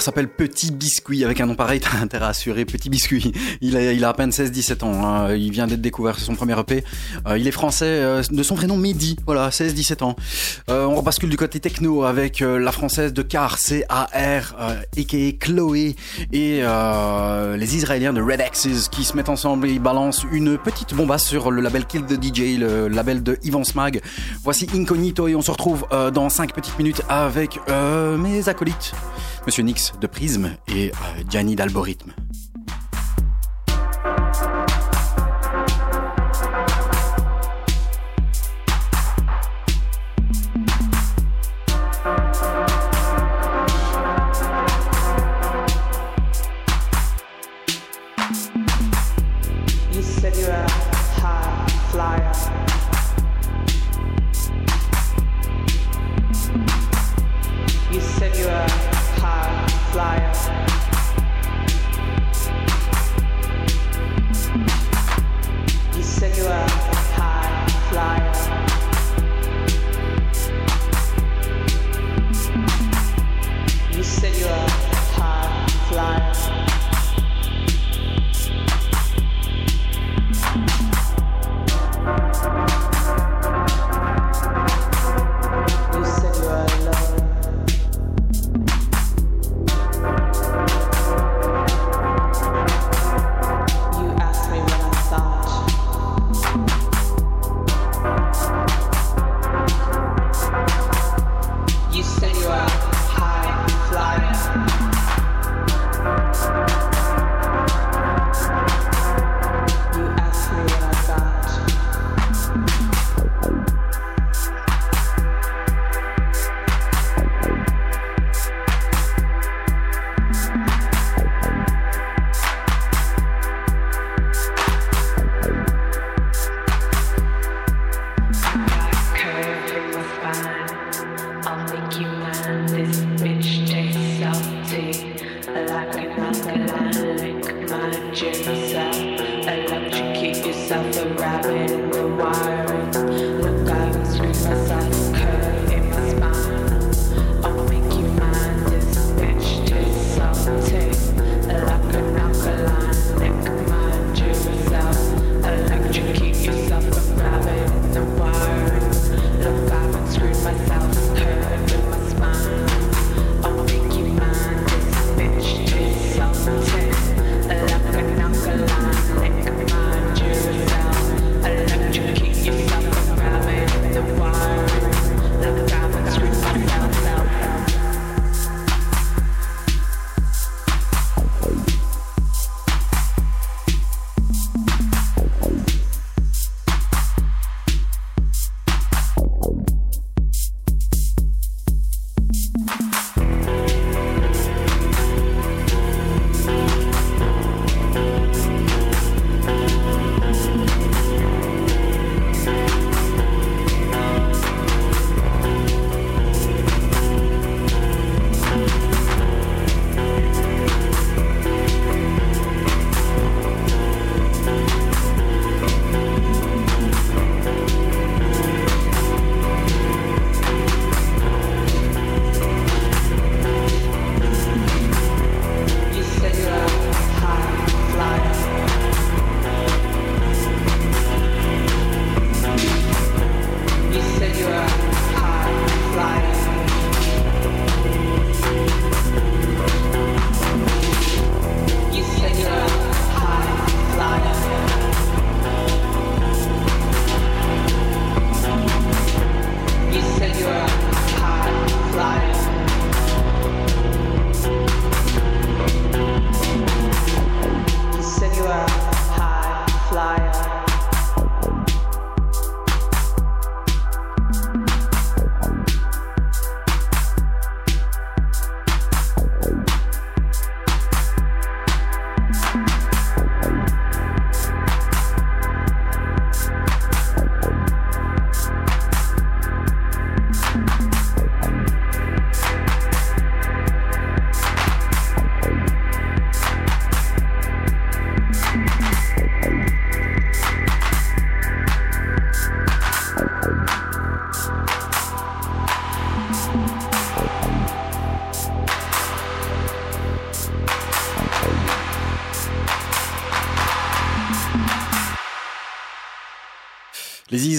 [0.00, 3.32] S'appelle Petit Biscuit, avec un nom pareil, t'as intérêt à assurer, Petit Biscuit.
[3.60, 5.34] Il a, à peine 16-17 ans, hein.
[5.34, 6.84] il vient d'être découvert, c'est son premier EP.
[7.26, 10.16] Euh, il est français, euh, de son prénom Mehdi, voilà, 16-17 ans.
[10.70, 15.32] Euh, on rebascule du côté techno avec la française de Car, C-A-R, a.k.a.
[15.38, 15.96] Chloé,
[16.32, 20.94] et les Israéliens de Red Axes qui se mettent ensemble et ils balancent une petite
[20.94, 24.00] bombasse sur le label Kill the DJ, le label de Ivan Smag.
[24.42, 27.60] Voici Incognito et on se retrouve dans 5 petites minutes avec
[28.18, 28.92] mes acolytes.
[29.46, 32.12] Monsieur Nix de Prism et euh, Gianni d'Algorithme.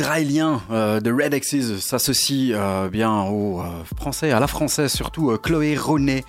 [0.02, 4.92] Les Israéliens euh, de Red Axes s'associent euh, bien aux euh, Français, à la Française
[4.92, 6.26] surtout, euh, Chloé René.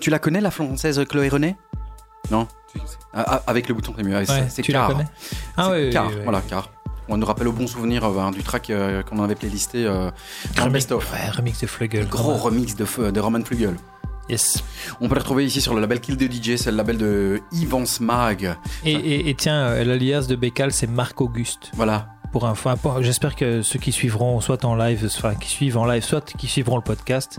[0.00, 1.54] Tu la connais la Française Chloé René?
[2.30, 2.48] Non?
[3.12, 4.88] Ah, ah, Avec le bouton ah, c'est- Ouais, c'est tu la Car.
[4.88, 5.04] connais?
[5.58, 6.20] Ah oui, Car, oui, oui.
[6.24, 6.70] voilà, Car.
[7.10, 10.10] On nous rappelle au bon souvenir euh, ben, du track euh, qu'on avait playlisté euh,
[10.56, 11.12] Remix- best-of.
[11.12, 12.08] Ouais, remix de Flugel.
[12.08, 13.76] Gros remix de, Roman Flugel.
[14.30, 14.64] Yes.
[15.02, 17.42] On peut le retrouver ici sur le label Kill the DJ, c'est le label de
[17.52, 18.56] Ivan Smag.
[18.82, 21.70] Et, et- et tiens, l'alias de Bécal, c'est Marc Auguste.
[21.74, 22.08] Voilà.
[22.32, 22.48] Pour
[23.00, 26.46] j'espère que ceux qui suivront, soit en live, enfin, qui suivent en live, soit qui
[26.48, 27.38] suivront le podcast,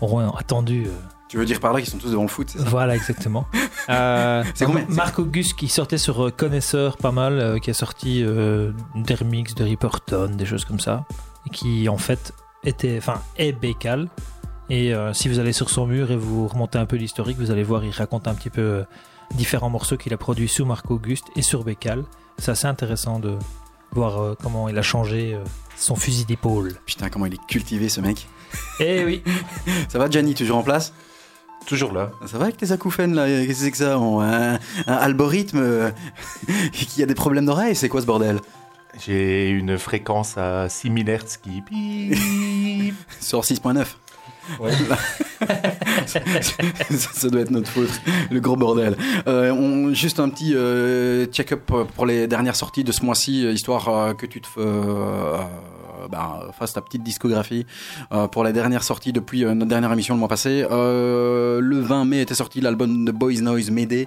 [0.00, 0.84] auront attendu.
[0.86, 0.90] euh,
[1.28, 2.58] Tu veux dire par là qu'ils sont tous devant le foot, ça?
[2.66, 3.46] Voilà, exactement.
[3.90, 7.74] Euh, C'est combien Marc Auguste qui sortait sur euh, Connaisseur pas mal, euh, qui a
[7.74, 11.06] sorti euh, des remixes de Ripperton, des choses comme ça,
[11.46, 14.08] et qui en fait était, enfin, est Bécal.
[14.68, 17.50] Et euh, si vous allez sur son mur et vous remontez un peu l'historique, vous
[17.50, 18.82] allez voir, il raconte un petit peu euh,
[19.34, 22.04] différents morceaux qu'il a produits sous Marc Auguste et sur Bécal.
[22.36, 23.38] C'est assez intéressant de
[23.92, 25.44] voir euh, comment il a changé euh,
[25.76, 26.74] son fusil d'épaule.
[26.86, 28.26] Putain, comment il est cultivé ce mec.
[28.80, 29.22] Eh oui,
[29.88, 30.92] Ça va, Gianni, toujours en place?
[31.66, 32.10] Toujours là.
[32.26, 33.98] Ça va avec tes acouphènes là Qu'est-ce que c'est que ça?
[33.98, 35.90] On- un, un algorithme euh,
[36.72, 38.40] qui a des problèmes d'oreille C'est quoi ce bordel?
[39.04, 41.62] J'ai une fréquence à 6000 Hz qui.
[43.20, 43.84] Sur 6.9
[44.60, 44.70] Ouais.
[46.06, 46.20] ça,
[47.14, 47.90] ça doit être notre faute,
[48.30, 48.96] le gros bordel.
[49.26, 53.52] Euh, on, juste un petit euh, check-up pour les dernières sorties de ce mois-ci, euh,
[53.52, 55.38] histoire euh, que tu te euh,
[56.10, 57.66] bah, fasses ta petite discographie
[58.12, 60.66] euh, pour les dernières sorties depuis euh, notre dernière émission le mois passé.
[60.70, 64.06] Euh, le 20 mai était sorti l'album de Boys Noise Mayday.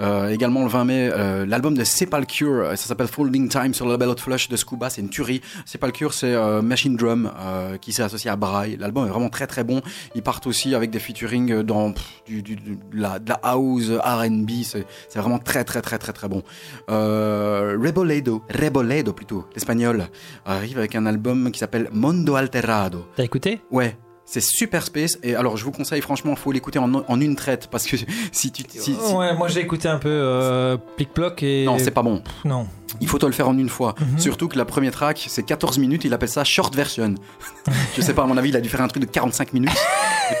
[0.00, 3.92] Euh, également le 20 mai, euh, l'album de Sepulture, ça s'appelle Folding Time sur le
[3.92, 5.40] label Hot Flush de Scuba, c'est une tuerie.
[5.64, 8.76] Sepulture, c'est euh, Machine Drum euh, qui s'est associé à Braille.
[8.78, 9.80] L'album est vraiment très très bon.
[10.14, 11.92] Ils partent aussi avec des featuring dans
[12.26, 12.42] du,
[12.92, 14.86] la, de la house, R&B, c'est
[15.16, 16.42] vraiment très très très très très bon.
[16.90, 20.08] Euh, Reboledo, Reboledo plutôt, l'espagnol,
[20.44, 23.06] arrive avec un album qui s'appelle Mondo Alterado.
[23.16, 23.60] t'as écouté?
[23.70, 23.96] Ouais.
[24.26, 27.66] C'est super space et alors je vous conseille franchement faut l'écouter en, en une traite
[27.68, 27.96] parce que
[28.32, 31.64] si tu si- si- Ouais, moi j'ai écouté un peu euh, Plic-Ploc et.
[31.64, 32.68] non c'est pas bon Non.
[33.00, 34.20] il faut te le faire en une fois Mhm.
[34.20, 37.16] surtout que la première track c'est 14 minutes il appelle ça short version
[37.96, 39.70] je sais pas à mon avis il a dû faire un truc de 45 minutes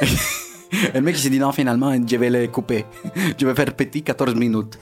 [0.94, 2.84] le mec il s'est dit non finalement je vais les couper
[3.38, 4.78] je vais faire petit 14 minutes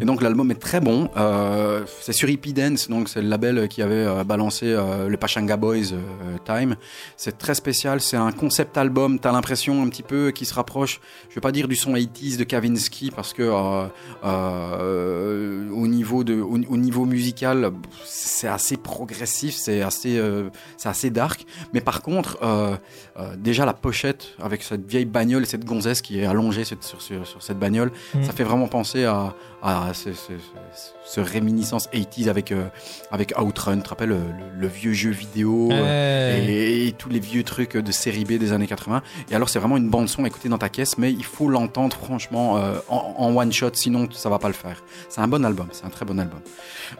[0.00, 1.08] et donc l'album est très bon.
[1.16, 5.16] Euh, c'est sur Hippie Dance, donc c'est le label qui avait euh, balancé euh, le
[5.16, 6.76] Pachanga Boys euh, Time.
[7.16, 9.18] C'est très spécial, c'est un concept album.
[9.18, 12.36] T'as l'impression un petit peu qui se rapproche, je vais pas dire du son 80s
[12.36, 13.42] de Kavinsky parce que
[14.22, 17.72] au niveau de au, au niveau musical,
[18.04, 20.20] c'est assez progressif, c'est assez
[20.76, 21.44] c'est assez dark.
[21.72, 22.38] Mais par contre,
[23.38, 27.00] déjà la pochette avec cette vieille bagnole et cette gonzesse qui est allongée sur, sur,
[27.00, 28.24] sur- sur cette bagnole, Mhm.
[28.24, 30.32] ça fait vraiment penser à, à ce, ce-
[30.74, 32.64] ce- ce réminiscence 80s avec, euh,
[33.10, 34.16] avec Outrun, tu te rappelles
[34.58, 38.52] le, vieux jeu vidéo euh, et, et tous les vieux trucs de série B des
[38.52, 39.02] années 80.
[39.30, 41.48] Et alors c'est vraiment une bande son à écouter dans ta caisse, mais il faut
[41.48, 44.82] l'entendre franchement euh, en, en one shot, sinon ça va pas le faire.
[45.08, 46.40] C'est un bon album, c'est un très bon album.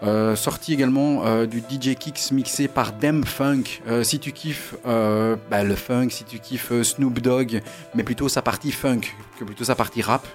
[0.03, 3.81] Euh, sorti également du DJ Kicks mixé par Dem Funk.
[4.03, 7.63] Si tu kiffes bah, le funk, si tu kiffes Snoop Dogg,
[7.95, 9.01] mais plutôt sa partie funk
[9.39, 10.27] que plutôt sa partie rap,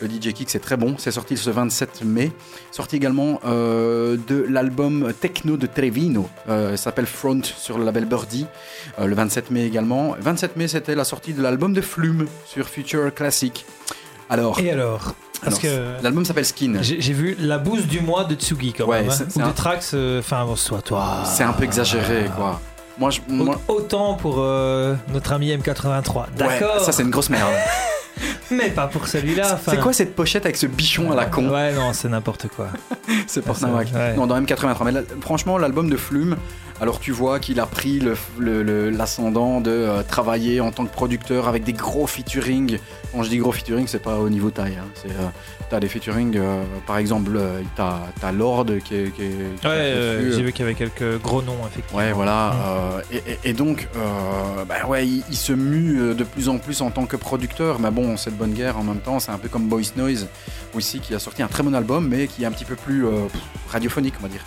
[0.00, 0.94] le DJ Kicks est très bon.
[0.98, 2.30] C'est sorti ce 27 mai.
[2.70, 6.28] Sorti également euh, de l'album Techno de Trevino.
[6.48, 8.46] Euh, s'appelle Front sur le label Birdie.
[8.98, 10.14] Euh, le 27 mai également.
[10.20, 13.64] 27 mai, c'était la sortie de l'album de Flume sur Future Classic.
[14.28, 16.78] Alors, Et alors Parce alors, que l'album s'appelle Skin.
[16.82, 19.10] j'ai vu la bouse du mois de Tsugi quand Ouais, même.
[19.10, 19.26] hein.
[19.36, 21.22] Ou un- de Trax, euh, enfin, bon, soit toi.
[21.24, 22.60] C'est un peu exagéré, quoi.
[22.98, 26.26] Moi, je, Au- moi- Autant pour euh, notre ami M83.
[26.36, 26.76] D'accord.
[26.76, 27.50] Ouais, ça c'est une grosse merde.
[28.52, 29.58] Mais pas pour celui-là.
[29.66, 32.68] C'est quoi cette pochette avec ce bichon à la con Ouais, non, c'est n'importe quoi.
[33.26, 34.14] C'est pour ça, ouais.
[34.16, 34.84] Non, dans M83.
[34.84, 36.36] Mais là, franchement, l'album de Flume,
[36.80, 40.84] alors tu vois qu'il a pris le- le- le- l'ascendant de euh, travailler en tant
[40.84, 42.78] que producteur avec des gros featuring.
[43.12, 44.78] Quand je dis gros featuring, c'est pas au niveau taille.
[44.80, 44.86] Hein.
[44.94, 45.28] C'est, euh,
[45.68, 49.10] t'as des featuring, euh, par exemple, euh, t'as, t'as Lord qui est.
[49.14, 51.98] Qui est- qui est Ouais, j'ai vu qu'il y avait quelques gros noms, effectivement.
[51.98, 52.52] Ouais, voilà.
[52.54, 53.14] Mm.
[53.14, 53.86] euh, et, donc,
[54.66, 57.78] bah ouais, il, il se mue de plus en plus en tant que producteur.
[57.80, 59.20] Mais bon, c'est de bonne guerre en même temps.
[59.20, 60.28] C'est un peu comme Boys Noise
[60.74, 63.04] aussi, qui a sorti un très bon album, mais qui est un petit peu plus
[63.68, 64.44] radiophonique, on va dire.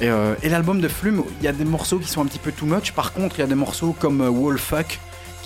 [0.00, 0.06] Et,
[0.46, 2.66] et l'album de Flume, il y a des morceaux qui sont un petit peu too
[2.66, 2.92] much.
[2.92, 4.98] Par contre, il y a des morceaux comme Wallfuck,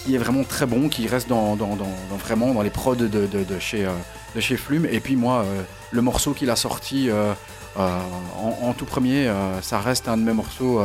[0.05, 2.95] qui est vraiment très bon, qui reste dans, dans- dans- dans- vraiment dans les prods
[2.97, 3.91] de, de- de chez, euh,
[4.37, 4.87] de chez Flume.
[4.91, 5.63] Et puis moi, euh,
[5.93, 7.33] le morceau qu'il a sorti euh,
[7.77, 9.31] en, en tout premier,
[9.63, 10.81] ça reste un de mes morceaux.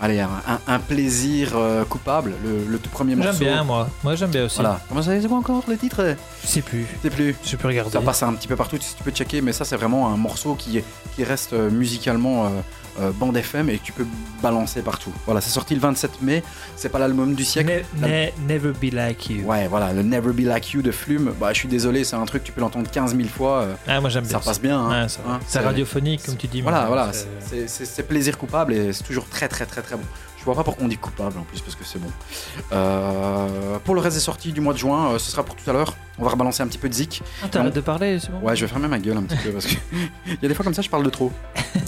[0.00, 1.56] allez, un, un- un plaisir
[1.88, 3.32] coupable, le, le tout premier morceau.
[3.38, 3.88] J'aime bien, moi.
[4.02, 4.56] Moi, j'aime bien aussi.
[4.56, 4.80] Voilà.
[4.88, 6.16] Comment ça, c'est quoi encore le titre?
[6.42, 6.86] Je sais plus.
[7.02, 7.34] C'est plus.
[7.44, 7.90] Je peux regarder.
[7.92, 10.16] Ça passe un petit peu partout si tu peux checker, mais ça c'est vraiment un
[10.16, 10.80] morceau qui,
[11.14, 12.50] qui reste musicalement
[13.00, 14.06] euh, bande FM et que tu peux
[14.42, 15.12] balancer partout.
[15.26, 16.42] Voilà, c'est sorti le 27 mai.
[16.76, 17.84] C'est pas l'album du siècle.
[17.96, 19.44] Ne- ne- never be like you.
[19.44, 21.32] Ouais, voilà, le Never Be Like You de Flume.
[21.40, 23.62] Bah, je suis désolé, c'est un truc, tu peux l'entendre 15 000 fois.
[23.62, 24.38] euh, Ah, moi j'aime bien.
[24.38, 24.78] ça passe bien.
[24.80, 25.08] hein.
[25.08, 25.34] Ça va.
[25.34, 26.60] Hein, c'est radiophonique, comme tu dis.
[26.60, 27.10] Voilà, voilà,
[27.66, 30.04] c'est plaisir coupable et c'est toujours très très très très bon.
[30.38, 32.10] Je vois pas pourquoi on dit coupable en plus parce que c'est bon.
[32.72, 35.68] Euh, pour le reste des sorties du mois de juin, euh, ce sera pour tout
[35.68, 35.94] à l'heure.
[36.18, 37.22] On va rebalancer un petit peu de zik.
[37.42, 38.40] Ah, t'arrêtes de parler, c'est bon?
[38.40, 39.74] Ouais, je vais fermer ma gueule un petit peu parce que
[40.26, 41.32] il y a des fois comme ça je parle de trop.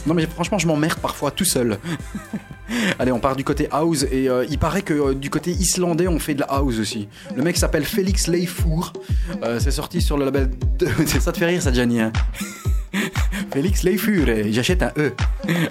[0.06, 1.78] Non mais franchement je m'emmerde parfois tout seul.
[2.98, 6.08] Allez, on part du côté house et euh, il paraît que euh, du côté islandais
[6.08, 7.08] on fait de la house aussi.
[7.34, 8.92] Le mec s'appelle Félix Leifour.
[9.42, 10.50] Euh, c'est sorti sur le label.
[10.78, 10.86] De...
[11.06, 12.12] ça te fait rire ça, Gianni hein?
[13.52, 15.12] Félix Leifur, et j'achète un E,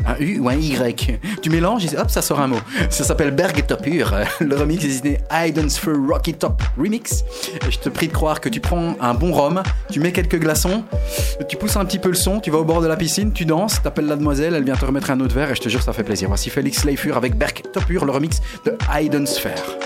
[0.05, 1.19] un U ou un Y.
[1.41, 2.59] Tu mélanges et hop, ça sort un mot.
[2.89, 4.13] Ça s'appelle Bergtopur.
[4.39, 7.23] Le remix est signé Idens for Rocky Top Remix.
[7.69, 10.83] Je te prie de croire que tu prends un bon rhum, tu mets quelques glaçons,
[11.47, 13.45] tu pousses un petit peu le son, tu vas au bord de la piscine, tu
[13.45, 15.81] danses, t'appelles la demoiselle, elle vient te remettre un autre verre et je te jure,
[15.81, 16.27] ça fait plaisir.
[16.27, 19.77] Voici Félix Leifur avec Bergtopur, le remix de Idens Sphere.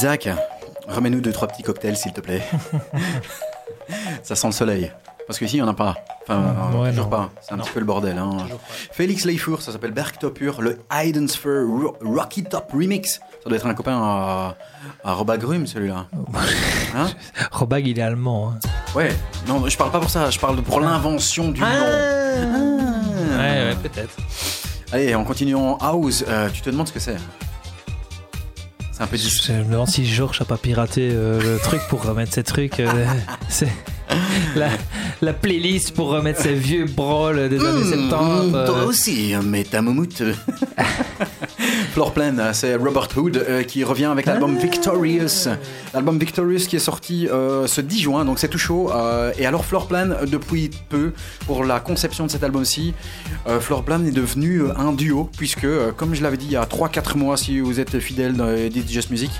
[0.00, 0.30] Isaac,
[0.88, 2.40] remets-nous deux, trois petits cocktails, s'il te plaît.
[4.22, 4.90] Ça sent le soleil.
[5.26, 5.94] Parce qu'ici, il n'y en a pas.
[6.22, 6.42] Enfin,
[6.74, 7.10] euh, toujours non.
[7.10, 7.30] pas.
[7.42, 7.64] C'est un Non.
[7.64, 8.16] petit peu le bordel.
[8.16, 8.30] Hein.
[8.92, 13.20] Félix Leifour, ça s'appelle Bergtopur, le Heidensphere Ro- Rocky Top Remix.
[13.42, 14.56] Ça doit être un copain à,
[15.04, 16.06] à Robagrum, celui-là.
[16.96, 17.08] Hein
[17.52, 18.54] Robag, il est allemand.
[18.54, 18.68] hein.
[18.96, 19.14] Ouais.
[19.46, 20.30] Non, je parle pas pour ça.
[20.30, 21.66] Je parle pour l'invention du nom.
[21.68, 23.36] Ah.
[23.36, 24.16] Ouais, ouais, peut-être.
[24.92, 25.24] Allez, en
[25.76, 26.24] house.
[26.26, 27.16] Euh, tu te demandes ce que c'est
[29.10, 32.32] peu dis- je me demande si Georges a pas piraté euh, le truc pour remettre
[32.32, 32.80] ces trucs.
[32.80, 33.04] euh,
[33.48, 33.68] c'est
[34.56, 34.68] la,
[35.22, 38.50] la playlist pour remettre ces vieux brawls des années 70.
[38.50, 40.22] Mmh, euh, Toi aussi, mais ta moumoute.
[42.00, 45.50] Floorplan, euh, c'est Robert Hood euh, qui revient avec l'album Victorious.
[45.92, 48.90] L'album Victorious qui est sorti euh, ce 10 juin, donc c'est tout chaud.
[48.90, 51.12] euh, et alors Floorplan, euh, depuis peu,
[51.44, 52.94] pour la conception de cet album-ci,
[53.46, 55.66] euh, Floorplan est devenu un duo, puisque,
[55.98, 58.86] comme je l'avais dit il y a 3-4 mois, si vous êtes fidèle dans Edit
[58.90, 59.30] Just Music,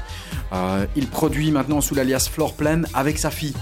[0.97, 3.55] il produit maintenant sous l'alias Floorplan avec sa fille.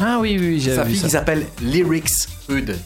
[0.00, 1.04] Ah oui, oui, Sa j'avais vu fille ça.
[1.06, 2.78] qui s'appelle Lyrics Hood.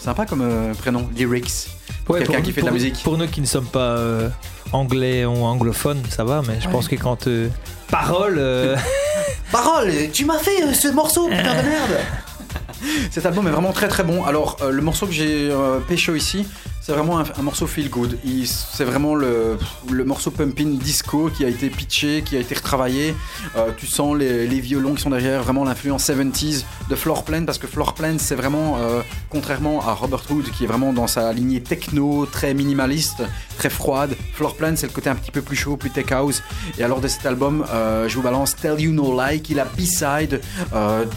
[0.00, 0.48] Sympa comme
[0.78, 1.68] prénom, Lyrics.
[2.08, 3.00] Pour Ouais, quelqu'un pour- qui fait de la musique.
[3.04, 4.28] Pour nous qui ne sommes pas euh,
[4.72, 7.48] anglais ou anglophones, ça va, mais je pense que quand euh,
[7.90, 8.74] parole, euh,
[9.52, 11.98] Parole, tu m'as fait euh, ce morceau, putain de merde
[13.10, 14.24] Cet album est vraiment très très bon.
[14.24, 16.46] Alors, euh, le morceau que j'ai euh, pécho ici,
[16.88, 18.18] c'est vraiment un, morceau feel good.
[18.46, 19.58] C'est vraiment le,
[19.90, 23.14] le morceau pumping disco qui a été pitché, qui a été retravaillé.
[23.56, 27.66] Euh, tu sens les, violons qui sont derrière, vraiment l'influence 70s de Floorplan, parce que
[27.66, 32.24] Floorplan, c'est vraiment, euh, contrairement à Robert Hood, qui est vraiment dans sa lignée techno,
[32.24, 33.22] très minimaliste,
[33.58, 36.42] très froide, Floorplan, c'est le côté un petit peu plus chaud, plus tech house.
[36.78, 39.56] Et alors de cet album, euh, je vous balance Tell You No Lie, qui est
[39.56, 40.40] la B-side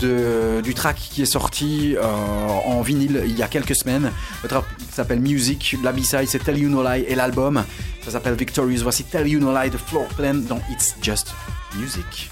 [0.01, 1.95] de- du track qui est sorti
[2.65, 4.11] en vinyle il y a quelques semaines.
[4.43, 7.63] Le track s'appelle Music, la B-side c'est Tell You No Lie et l'album,
[8.03, 8.81] ça s'appelle Victorious.
[8.83, 11.33] Voici Tell You No Lie de Floorplan dans It's Just
[11.75, 12.29] Music.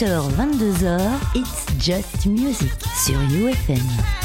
[0.00, 1.00] h 22h,
[1.34, 2.70] It's Just Music
[3.04, 4.17] sur UFM.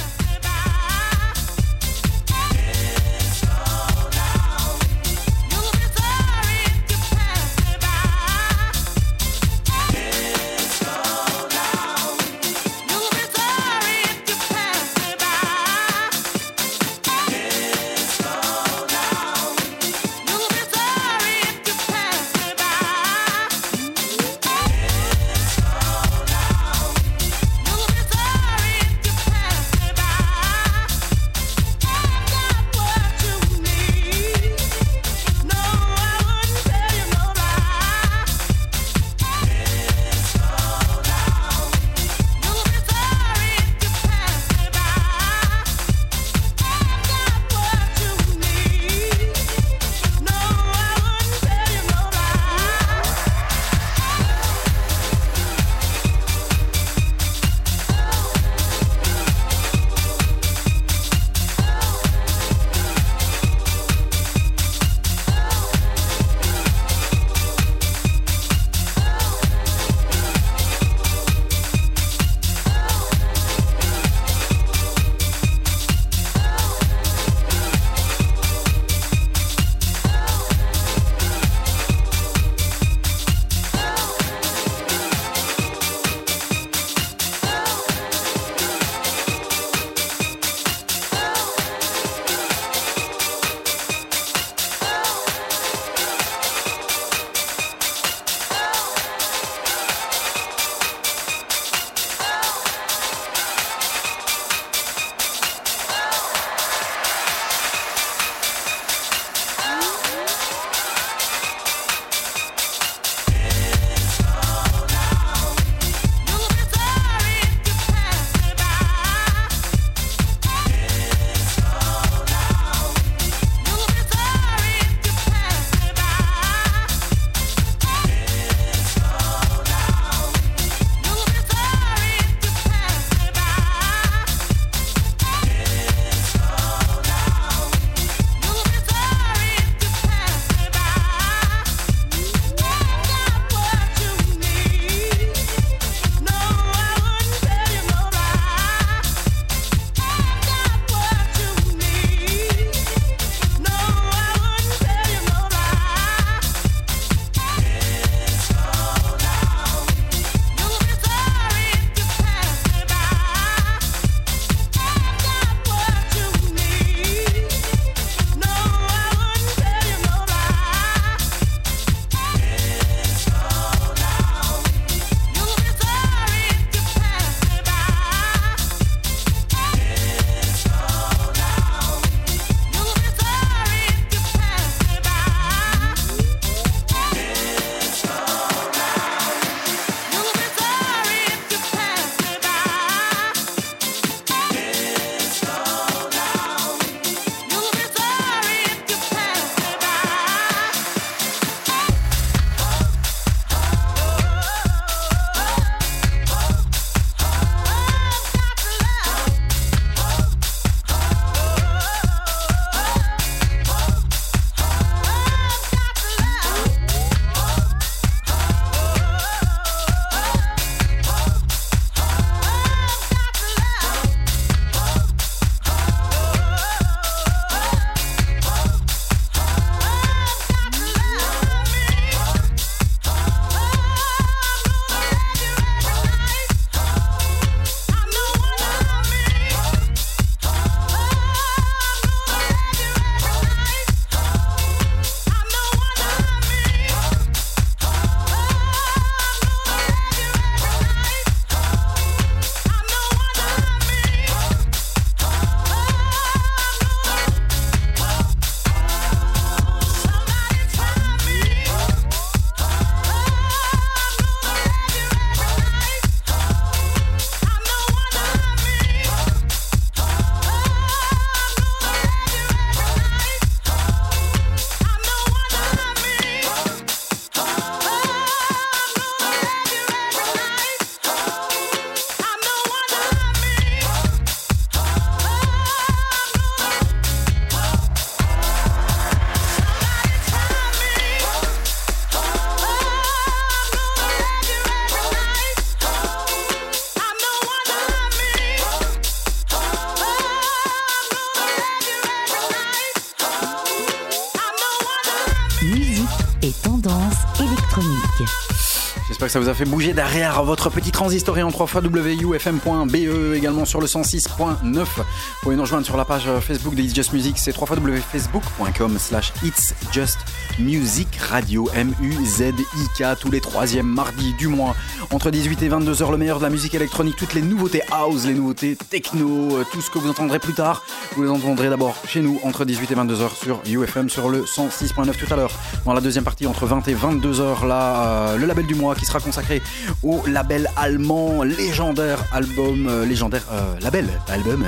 [309.33, 312.95] Ça vous a fait bouger derrière votre petit transistor en 3 fois wufm.be
[313.33, 314.61] également sur le 106.9.
[314.63, 315.03] Vous
[315.41, 317.77] pouvez nous rejoindre sur la page Facebook de It's Just Music, c'est 3 fois
[318.11, 320.19] facebook.com slash It's Just
[320.59, 324.75] Music Radio M-U-Z-I-K tous les troisièmes mardis du mois
[325.09, 328.27] entre 18 et 22 heures le meilleur de la musique électronique, toutes les nouveautés house,
[328.27, 330.85] les nouveautés techno, euh, tout ce que vous entendrez plus tard,
[331.15, 334.43] vous les entendrez d'abord chez nous entre 18 et 22 heures sur UFM sur le
[334.43, 335.51] 106.9 tout à l'heure.
[335.85, 338.95] Dans la deuxième partie entre 20 et 22 heures là, euh, le label du mois
[338.95, 339.61] qui sera consacré
[340.01, 344.65] au label allemand légendaire album euh, légendaire euh, label album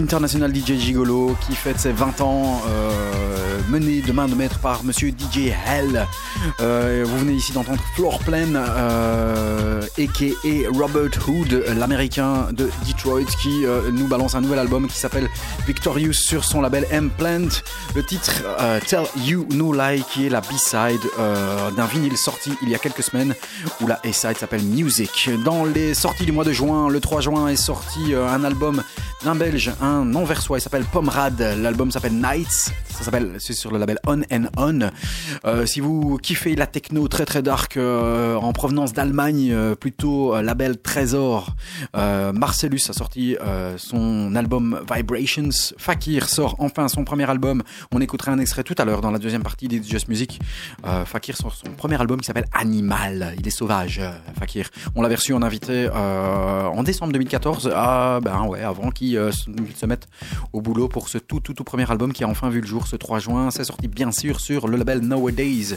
[0.00, 2.62] International DJ Gigolo qui fête ses 20 ans
[3.68, 6.06] mené de main de maître par monsieur DJ Hell.
[6.58, 14.08] Vous venez ici d'entendre Floorplan euh, aka Robert Hood l'américain de Detroit qui euh, nous
[14.08, 15.28] balance un nouvel album qui s'appelle
[15.66, 17.48] Victorious sur son label M-Plant
[17.94, 22.52] le titre euh, Tell You No Lie qui est la B-side euh, d'un vinyle sorti
[22.62, 23.34] il y a quelques semaines
[23.80, 25.30] où la A-side s'appelle Music.
[25.44, 28.82] Dans les sorties du mois de juin le 3 juin est sorti un album
[29.24, 33.78] d'un belge, un anversois, il s'appelle Pomrad, l'album s'appelle Nights, ça s'appelle, c'est sur le
[33.78, 35.66] label On and On.
[35.66, 39.54] Si vous kiffez la techno très très dark en provenance d'Allemagne,
[39.84, 41.54] plutôt euh, label Trésor,
[41.94, 47.62] euh, Marcellus a sorti euh, son album Vibrations, Fakir sort enfin son premier album,
[47.92, 50.40] on écoutera un extrait tout à l'heure dans la deuxième partie des Just Music.
[50.86, 54.00] Euh, Fakir sort son premier album qui s'appelle Animal, il est sauvage,
[54.38, 54.70] Fakir.
[54.96, 60.08] On l'avait reçu en invité en décembre 2014, ah, ben ouais, avant qu'il se, mette
[60.54, 62.86] au boulot pour ce tout tout tout premier album qui a enfin vu le jour
[62.86, 63.50] ce 3 juin.
[63.50, 65.76] C'est sorti bien sûr sur le label Nowadays.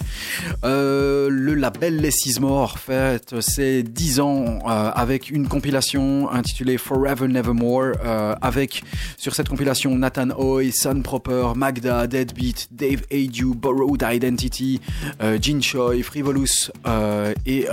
[0.63, 7.93] Le label Les Sismore fête ses 10 ans euh, avec une compilation intitulée Forever Nevermore
[8.05, 8.83] euh, avec
[9.17, 14.81] sur cette compilation Nathan Hoy, Sun Proper, Magda, Deadbeat, Dave Adew, Borrowed Identity,
[15.23, 17.67] euh, Jin Choi, Frivolous euh, et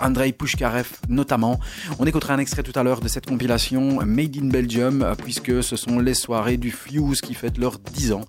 [0.00, 1.58] Andrei Pushkarev notamment.
[1.98, 5.74] On écoutera un extrait tout à l'heure de cette compilation Made in Belgium puisque ce
[5.74, 8.24] sont les soirées du Fuse qui fêtent leurs 10 ans.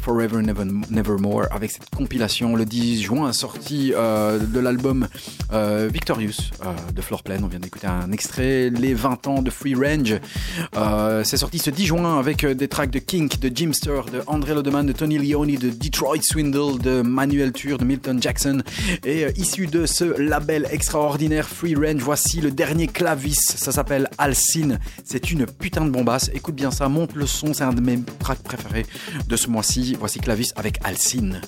[0.00, 5.08] Forever Never, Nevermore avec cette compilation le 10 juin sortie de l'album
[5.92, 6.53] Victorious
[6.94, 7.38] de Floorplan.
[7.42, 10.20] On vient d'écouter un extrait, les 20 ans de Free Range.
[10.76, 14.22] Euh, c'est sorti ce 10 juin avec euh, des tracks de Kink, de Jimster, de
[14.26, 18.62] André Lodeman, de Tony Leone, de Detroit Swindle, de Manuel Tur, de Milton Jackson.
[19.04, 23.34] Et euh, issu de ce label extraordinaire Free Range, voici le dernier clavis.
[23.34, 24.78] Ça s'appelle Alcine.
[25.04, 26.30] C'est une putain de bombasse.
[26.34, 27.54] Écoute bien ça, monte le son.
[27.54, 28.86] C'est un de mes tracks préférés
[29.28, 29.96] de ce mois-ci.
[29.98, 31.40] Voici clavis avec Alcine.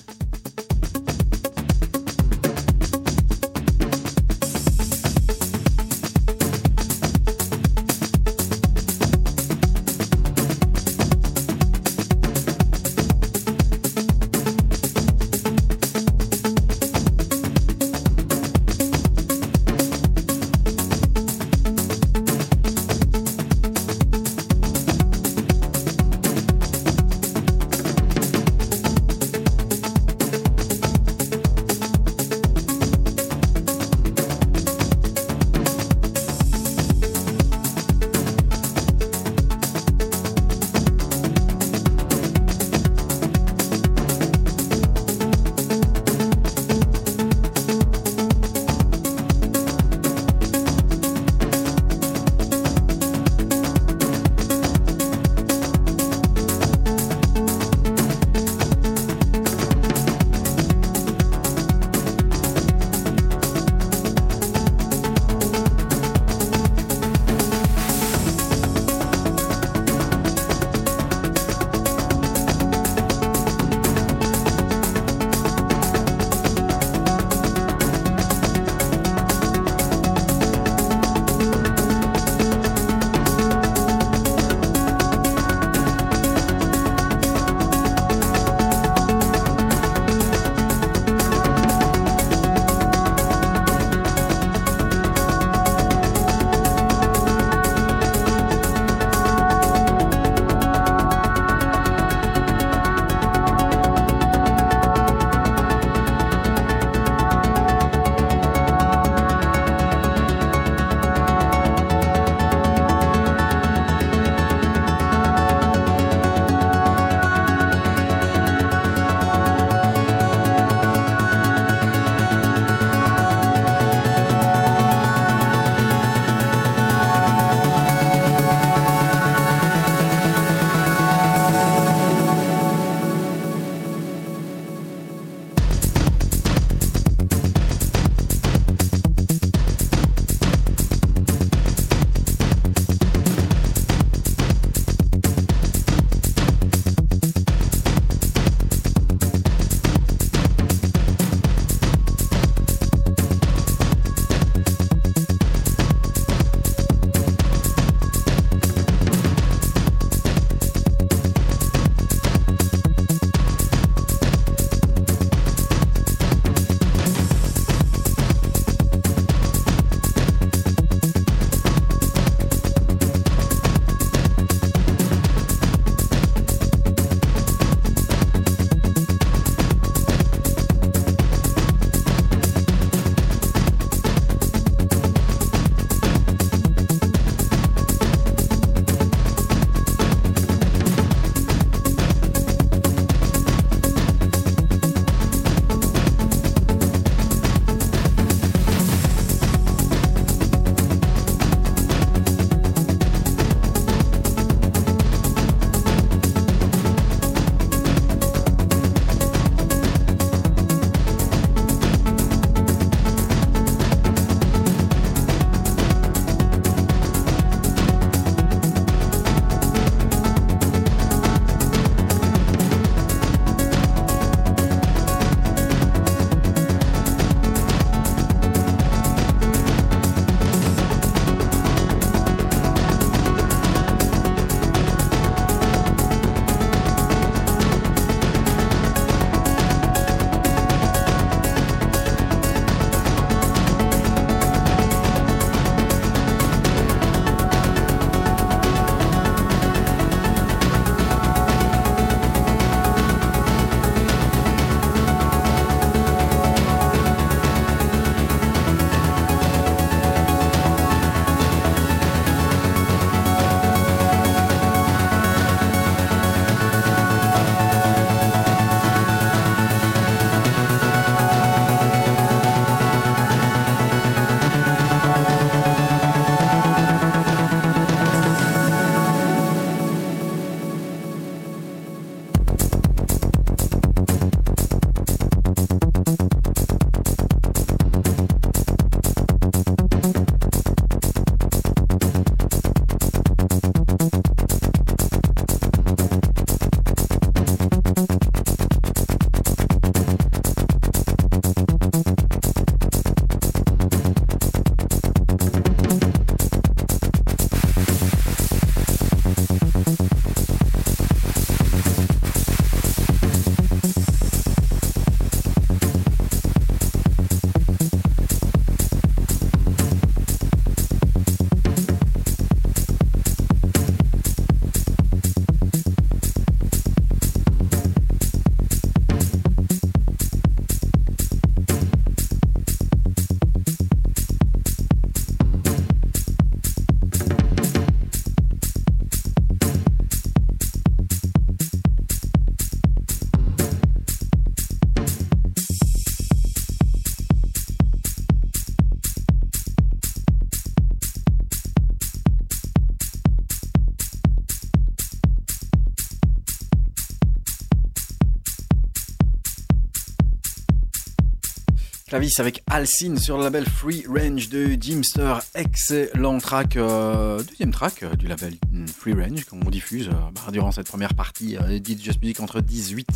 [362.39, 365.35] Avec Alcine sur le label Free Range de Jimster.
[365.53, 370.51] Excellent track, euh, deuxième track euh, du label mm, Free Range qu'on diffuse euh, bah,
[370.51, 373.07] durant cette première partie d'It's Just Music entre 18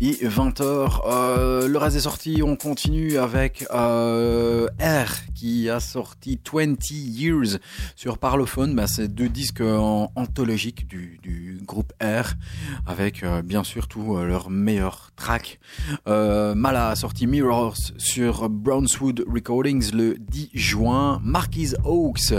[0.00, 1.02] et 20 heures.
[1.06, 7.58] Euh, le reste est sorti, on continue avec euh, R qui a sorti 20 Years
[7.94, 8.74] sur Parlophone.
[8.74, 12.34] Bah, C'est deux disques anthologiques du, groupe R
[12.86, 15.58] avec euh, bien sûr tous euh, leurs meilleurs tracks.
[16.06, 21.20] Euh, Mala a sorti Mirrors sur Brownswood Recordings le 10 juin.
[21.24, 22.34] Marquise Oaks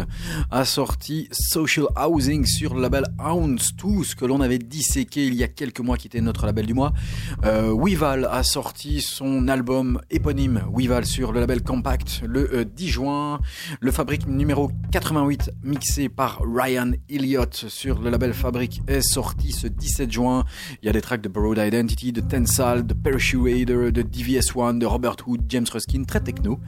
[0.49, 5.43] a sorti Social Housing sur le label Hounds Tooth que l'on avait disséqué il y
[5.43, 6.93] a quelques mois qui était notre label du mois.
[7.45, 12.87] Euh, Weval a sorti son album éponyme Weval sur le label Compact le euh, 10
[12.87, 13.39] juin.
[13.79, 19.67] Le Fabrique numéro 88 mixé par Ryan Elliott sur le label Fabrique est sorti ce
[19.67, 20.45] 17 juin.
[20.81, 24.85] Il y a des tracks de Borrowed Identity, de Tensal, de Persuader, de DVS1, de
[24.85, 26.59] Robert Hood, James Ruskin, très techno.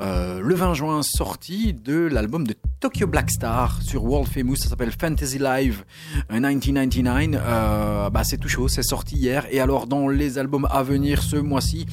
[0.00, 4.68] Euh, le 20 juin, sorti de l'album de Tokyo Black Star sur World Famous, ça
[4.68, 5.84] s'appelle Fantasy Live
[6.32, 7.40] euh, 1999.
[7.44, 9.46] Euh, bah, c'est tout chaud, c'est sorti hier.
[9.50, 11.84] Et alors, dans les albums à venir ce mois-ci,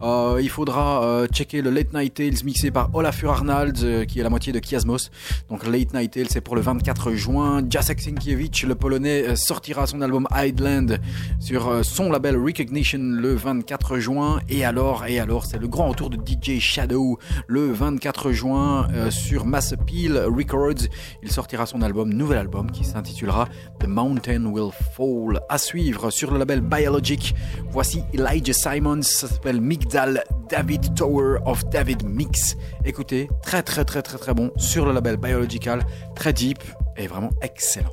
[0.00, 4.20] euh, il faudra euh, checker le Late Night Tales mixé par Olafur Arnalds, euh, qui
[4.20, 5.10] est la moitié de Kiasmos.
[5.48, 7.62] Donc, Late Night Tales, c'est pour le 24 juin.
[7.68, 10.98] Jacek Sinkiewicz, le polonais, sortira son album Hideland
[11.40, 14.38] sur son label Recognition le 24 juin.
[14.48, 17.18] Et alors, et alors, c'est le grand retour de DJ Shadow
[17.48, 20.86] le 24 juin sur Mass Appeal Records.
[21.24, 23.48] Il sortira son album, nouvel album, qui s'intitulera
[23.80, 25.40] The Mountain Will Fall.
[25.48, 27.34] À suivre sur le label Biologic.
[27.70, 32.56] Voici Elijah Simons, ça s'appelle Migdal David Tower of David Mix.
[32.84, 35.84] Écoutez, très très très très très bon sur le label Biological,
[36.14, 36.62] très deep
[36.96, 37.92] et vraiment excellent.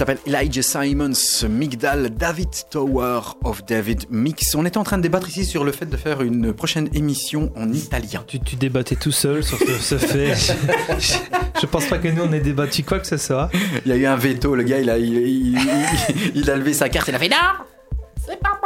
[0.00, 4.54] S'appelle Elijah Simons, Migdal David Tower of David Mix.
[4.54, 7.52] On était en train de débattre ici sur le fait de faire une prochaine émission
[7.54, 8.24] en italien.
[8.26, 10.34] Tu, tu débattais tout seul sur ce, fait.
[10.34, 11.12] je,
[11.60, 13.50] je pense pas que nous on ait débattu quoi que ce soit.
[13.84, 16.56] Il y a eu un veto, le gars, il a, il, il- il- il a
[16.56, 17.36] levé sa carte, il a fait non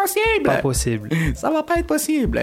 [0.05, 1.09] possible Pas possible.
[1.35, 2.41] Ça va pas être possible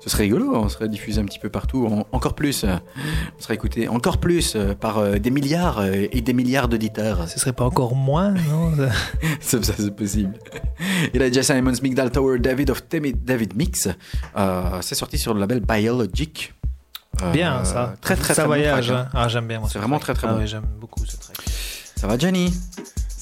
[0.00, 2.64] Ce serait rigolo, on serait diffusé un petit peu partout, en- encore plus.
[2.64, 7.28] On serait écouté encore plus par euh, des milliards euh, et des milliards d'auditeurs.
[7.28, 8.72] Ce serait pas encore moins, non?
[9.40, 10.34] C'est ça, c'est possible.
[11.14, 13.88] Il a Jess Simons, Migdal Tower, David of Temi- David Mix.
[14.36, 16.54] Euh, c'est sorti sur le label Biologic.
[17.22, 17.94] Euh, Bien ça.
[18.00, 18.86] Très très ça très bon voyage.
[18.88, 19.08] track, hein.
[19.12, 19.18] hein.
[19.24, 19.68] Ah j'aime bien moi.
[19.68, 20.16] C'est ce vraiment track.
[20.16, 20.40] très, très Ah bon.
[20.40, 21.36] ouais, j'aime beaucoup ce track.
[21.96, 22.52] Ça va, Gianni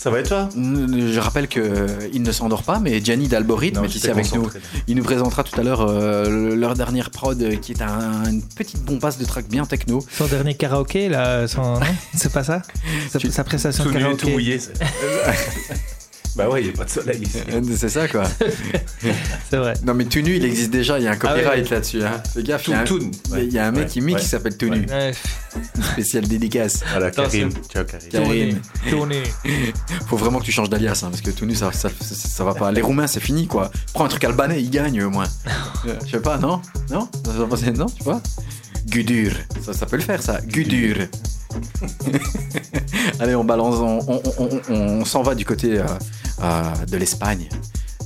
[0.03, 0.49] Ça va et toi?
[0.57, 4.49] Je rappelle qu'il ne s'endort pas, mais Gianni d'Alborithme est ici avec nous.
[4.89, 8.41] Il nous présentera tout à l'heure euh, leur dernière prod euh, qui est un- une
[8.43, 10.03] petite bombasse de track bien techno.
[10.11, 11.79] Son dernier karaoké là, son...
[12.15, 12.63] c'est pas ça?
[13.11, 14.23] Sa, Tu- sa prestation Tout de nu, karaoké.
[14.23, 14.59] tout mouillé.
[16.37, 17.39] bah ouais, il n'y a pas de soleil ici.
[17.53, 18.25] Euh, C'est ça quoi.
[19.51, 19.75] C'est vrai.
[19.85, 21.71] Non mais tout nu il existe déjà, il y a un Ah ouais, copyright ouais.
[21.75, 22.03] là-dessus.
[22.05, 22.23] Hein.
[22.33, 22.85] Fais gaffe, il y a un,
[23.39, 24.87] il y a- un mec ouais, qui mix ouais, qui s'appelle tout nu.
[24.89, 25.13] Ouais,
[25.93, 26.81] Spécial dédicace.
[26.91, 27.11] Voilà.
[27.11, 27.51] Karim.
[27.73, 28.09] Ciao, Karim.
[28.11, 28.59] Karim.
[28.89, 29.23] Tourné.
[30.07, 32.45] Faut vraiment que tu changes d'alias hein, parce que tout nu ça, ça, ça, ça
[32.45, 32.71] va pas.
[32.73, 33.71] Les Roumains c'est fini quoi.
[33.93, 35.27] Prends un truc albanais, ils gagnent au moins.
[35.87, 36.61] Euh, Je sais pas, non?
[36.91, 37.09] Non?
[37.25, 38.21] Ça va passer- Non, tu vois?
[38.87, 39.33] Gudur.
[39.65, 40.39] Ça, ça peut le faire ça.
[40.43, 40.97] Gudur.
[43.21, 43.77] Allez, on balance,
[44.69, 45.85] on, s'en va du côté euh,
[46.43, 47.49] euh, de l'Espagne.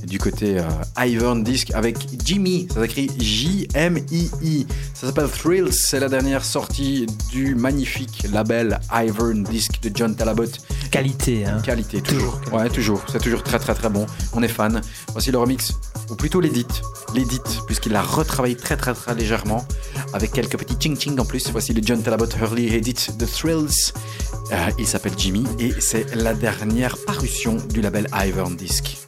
[0.03, 0.63] Du côté euh,
[0.97, 4.67] Ivern Disc avec Jimmy, ça s'écrit J-M-I-I.
[4.93, 10.45] Ça s'appelle Thrills, c'est la dernière sortie du magnifique label Ivern Disc de John Talabot.
[10.91, 11.59] Qualité, hein.
[11.63, 12.39] Qualité, toujours.
[12.51, 13.03] Ouais, toujours.
[13.11, 14.05] C'est toujours très très très bon.
[14.33, 14.81] On est fan.
[15.13, 15.73] Voici le remix,
[16.09, 16.67] ou plutôt l'édit.
[17.15, 19.65] L'édit, puisqu'il l'a retravaillé très très très légèrement,
[20.13, 21.49] avec quelques petits ching ching en plus.
[21.51, 23.93] Voici le John Talabot Early Edit de Thrills.
[24.51, 29.04] Euh, il s'appelle Jimmy et c'est la dernière parution du label Ivern Disc.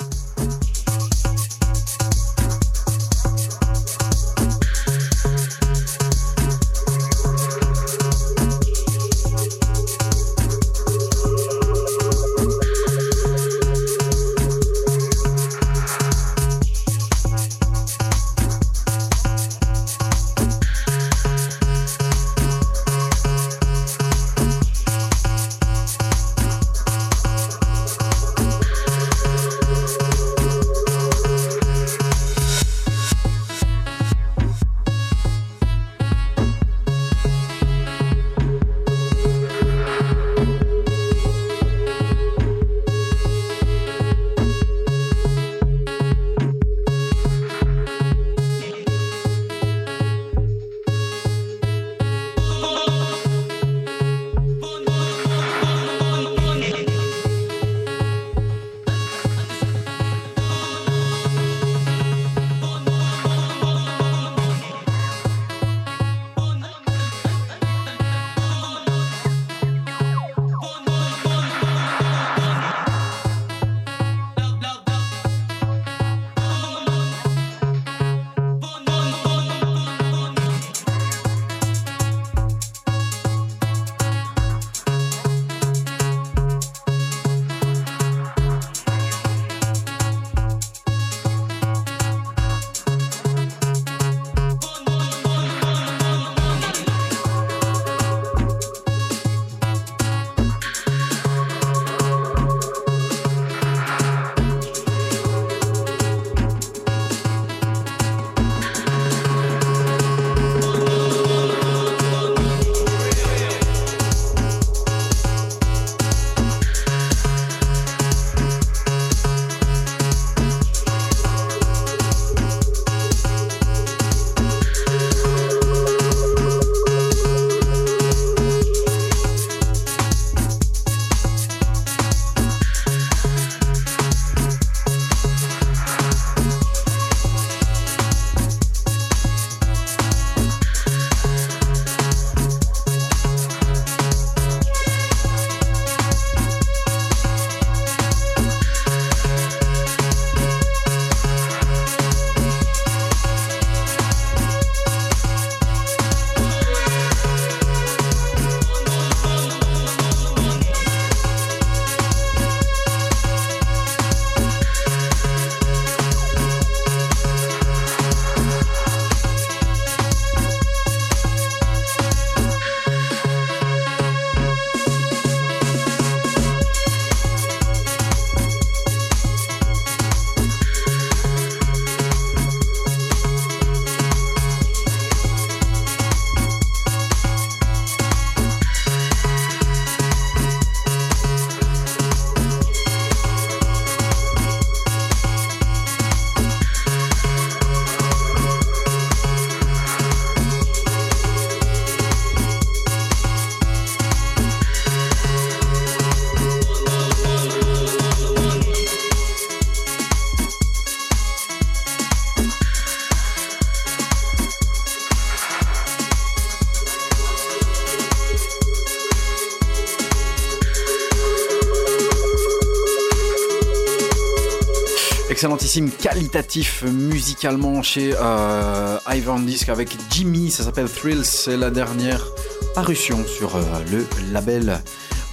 [225.37, 228.97] Excellentissime, qualitatif musicalement chez euh,
[229.41, 230.49] Disc avec Jimmy.
[230.49, 231.25] Ça s'appelle Thrills.
[231.25, 232.25] C'est la dernière
[232.73, 233.61] parution sur euh,
[233.91, 234.03] le
[234.33, 234.81] label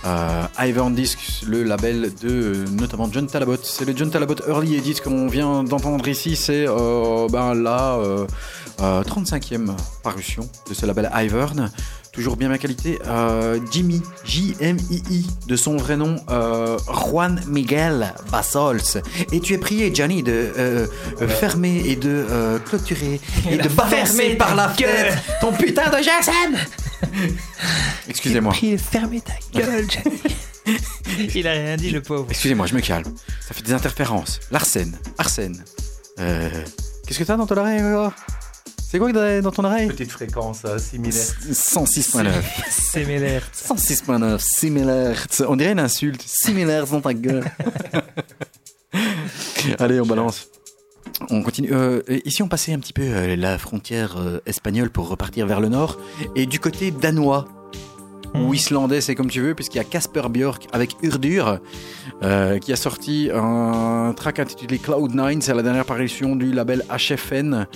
[0.04, 3.56] euh, Disc, le label de notamment John Talabot.
[3.62, 6.36] C'est le John Talabot Early Edit qu'on vient d'entendre ici.
[6.36, 8.26] C'est euh, ben, la euh,
[8.80, 9.70] euh, 35e
[10.02, 11.70] parution de ce label Ivern.
[12.12, 13.00] Toujours bien ma qualité.
[13.72, 16.14] Jimmy, J-M-I-I, de son vrai nom,
[17.14, 19.00] Juan Miguel Basols.
[19.30, 20.86] Et tu es prié, Johnny, de euh,
[21.22, 25.98] euh, fermer et de euh, clôturer et, de balancer par la fenêtre ton putain de
[25.98, 26.56] GSM
[28.08, 28.52] Excusez-moi.
[28.90, 29.86] fermez ta gueule,
[31.36, 32.26] Il a rien dit, le pauvre.
[32.30, 33.14] Excusez-moi, je me calme.
[33.40, 34.40] Ça fait des interférences.
[34.50, 34.98] L'arsène.
[35.16, 35.62] Arsène.
[36.18, 36.50] Euh,
[37.06, 37.80] Qu'est-ce que t'as dans ton oreille
[38.94, 41.12] C'est quoi que dans ton oreille Petite fréquence euh, similaire.
[41.50, 42.30] 106.9.
[42.70, 43.42] C'est Mélaire.
[43.52, 45.26] 106.9, similaire.
[45.48, 46.22] On dirait une insulte.
[46.24, 47.42] Similaire dans ta gueule.
[49.80, 50.46] Allez, on balance.
[51.28, 51.72] On continue.
[51.72, 55.58] Euh, ici, on passait un petit peu euh, la frontière euh, espagnole pour repartir vers
[55.58, 55.98] le nord.
[56.36, 57.48] Et du côté danois,
[58.34, 61.58] ou islandais, c'est comme tu veux, puisqu'il y a Casper Björk avec Urdur,
[62.22, 65.40] euh, qui a sorti un track intitulé Cloud9.
[65.40, 67.66] C'est la dernière parution du label HFN.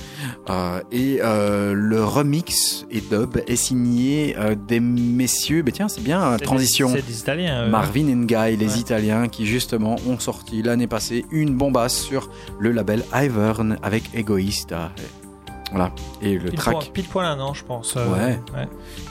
[0.48, 4.36] Euh, et euh, le remix et dub est signé
[4.66, 5.62] des messieurs.
[5.62, 6.88] Ben tiens, c'est bien, transition.
[6.94, 7.66] C'est des Italiens.
[7.66, 7.70] eux.
[7.70, 8.78] Marvin and Guy, les Ouais.
[8.78, 12.28] Italiens, qui justement ont sorti l'année passée une bombasse sur
[12.58, 14.92] le label Ivern avec Egoista.
[15.70, 15.90] Voilà.
[16.22, 17.94] Et le Pile track point, pile point un an, je pense.
[17.96, 18.38] euh, Ouais.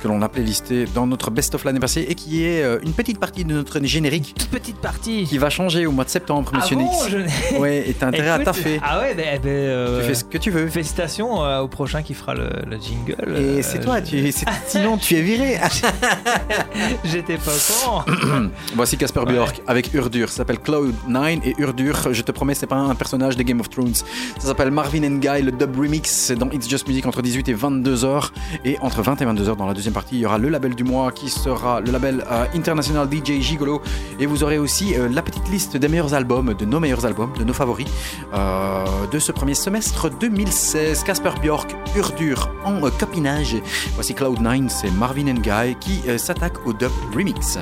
[0.02, 3.20] que l'on a playlisté dans notre best-of l'année passée et qui est euh, une petite
[3.20, 5.26] partie de notre générique Toute petite partie.
[5.26, 7.10] qui va changer au mois de septembre, Ah monsieur bon, Nix.
[7.10, 8.80] je Ouais, et t'as intérêt à Écoute, taffer.
[8.84, 9.16] Ah ouais,
[9.46, 10.68] euh, Tu fais ce que tu veux.
[10.68, 13.36] Félicitations au prochain qui fera le, le jingle.
[13.38, 14.34] Et c'est toi, je- tu,
[14.68, 15.58] sinon tu es viré.
[17.04, 18.04] J'étais pas au courant.
[18.76, 19.34] Voici Casper Ouais.
[19.34, 20.30] Bjork avec Urdur.
[20.30, 23.70] Ça s'appelle Cloud9 et Urdur, je te promets, c'est pas un personnage de Game of
[23.70, 23.94] Thrones.
[23.96, 24.06] Ça
[24.48, 26.10] s'appelle Marvin and Guy, le dub remix.
[26.10, 28.34] C'est dans It's Just Music entre 18 et 22 heures.
[28.66, 30.76] Et entre 20 et 22 heures dans la deuxième partie, il y aura le label
[30.76, 33.82] du mois qui sera le label euh, international DJ Gigolo.
[34.20, 37.32] Et vous aurez aussi euh, la petite liste des meilleurs albums, de nos meilleurs albums,
[37.38, 37.88] de nos favoris
[38.34, 41.04] euh, de ce premier semestre 2016.
[41.04, 43.56] Casper Bjork, Urdur en copinage.
[43.96, 47.58] Voici Cloud9, c'est Marvin and Guy qui s'attaque au dub remix.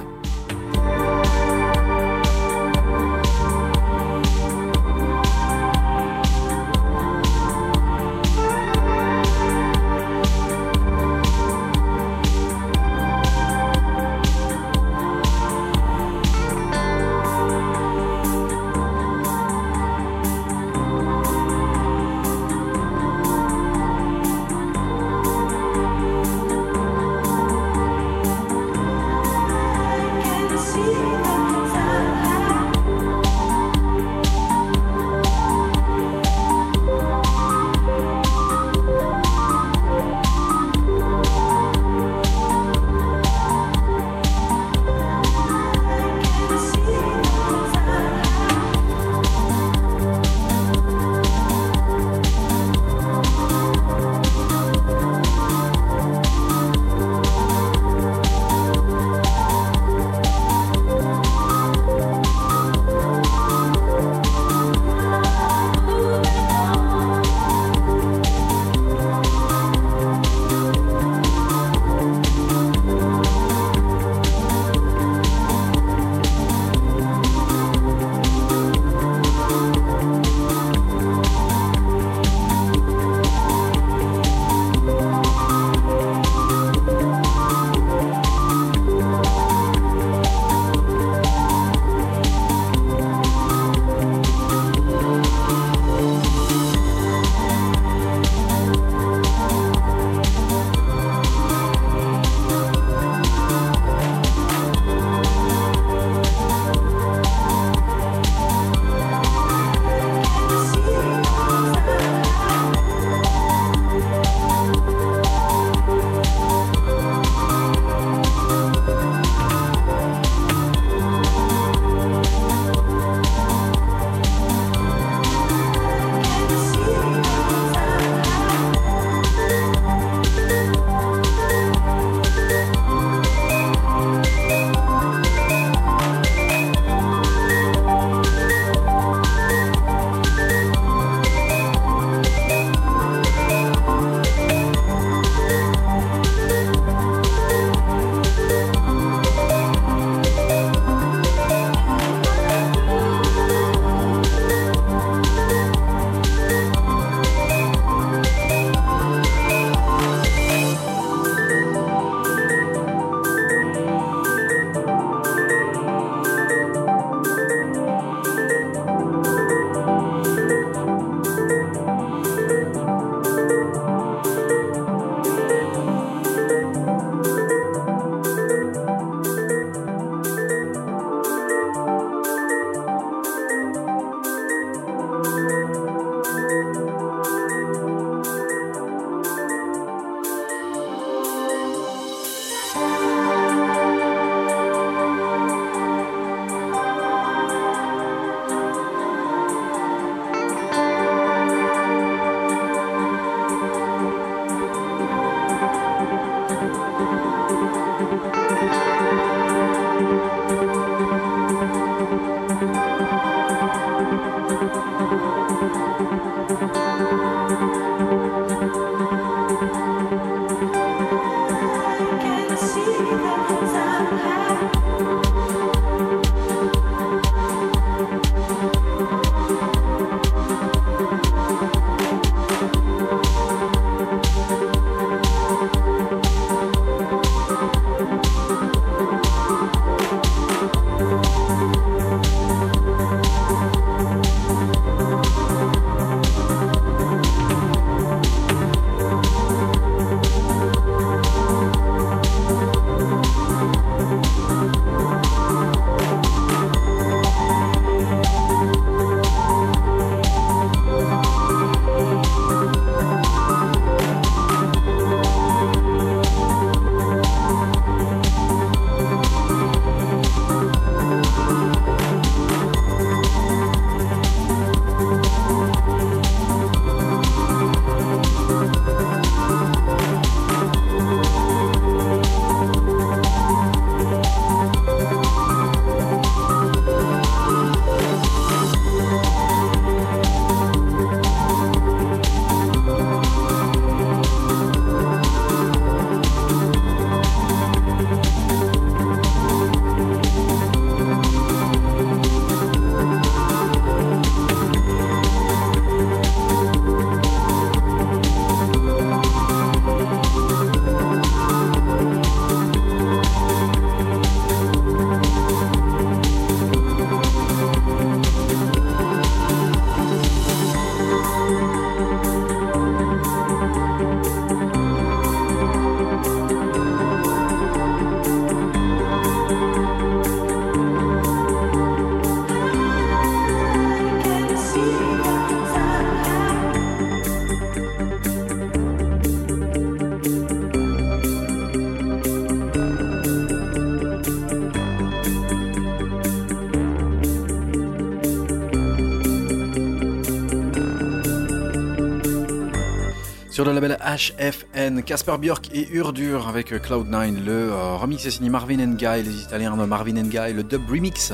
[353.55, 357.45] Sur le label HFN, Casper Björk et Urdur avec euh, Cloud9.
[357.45, 361.31] Le euh, remix est signé Marvin Guy, les Italiens Marvin Guy, le dub remix.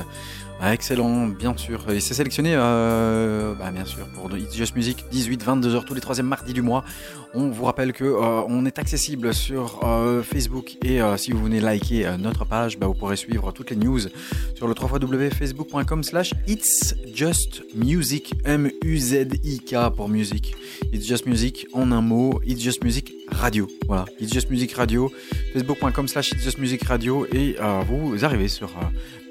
[0.64, 1.90] Ah, excellent, bien sûr.
[1.90, 6.28] Et c'est sélectionné, euh, bah, bien sûr, pour It's Just Music, 18-22h tous les troisièmes
[6.28, 6.86] mardis du mois.
[7.34, 11.62] On vous rappelle que euh, on est accessible sur euh, Facebook et si vous venez
[11.62, 14.02] liker notre page, bah, vous pourrez suivre toutes les news
[14.54, 20.56] sur le 3 www.facebook.com slash It's Just Music, M-U-Z-I-K pour musique.
[20.94, 23.68] It's Just Music en un mot, It's Just Music Radio.
[23.88, 25.12] Voilà, It's Just Music Radio,
[25.54, 27.56] facebook.com slash It's Just Music Radio et
[27.88, 28.70] vous arrivez sur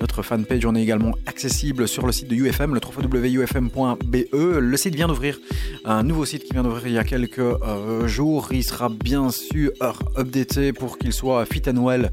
[0.01, 0.64] notre fanpage.
[0.66, 4.16] On est également accessible sur le site de UFM, le www.ufm.be.
[4.32, 5.39] Le site vient d'ouvrir,
[5.85, 8.48] un nouveau site qui vient d'ouvrir il y a quelques euh, jours.
[8.52, 9.70] Il sera bien sûr
[10.16, 12.10] updaté pour qu'il soit fit and well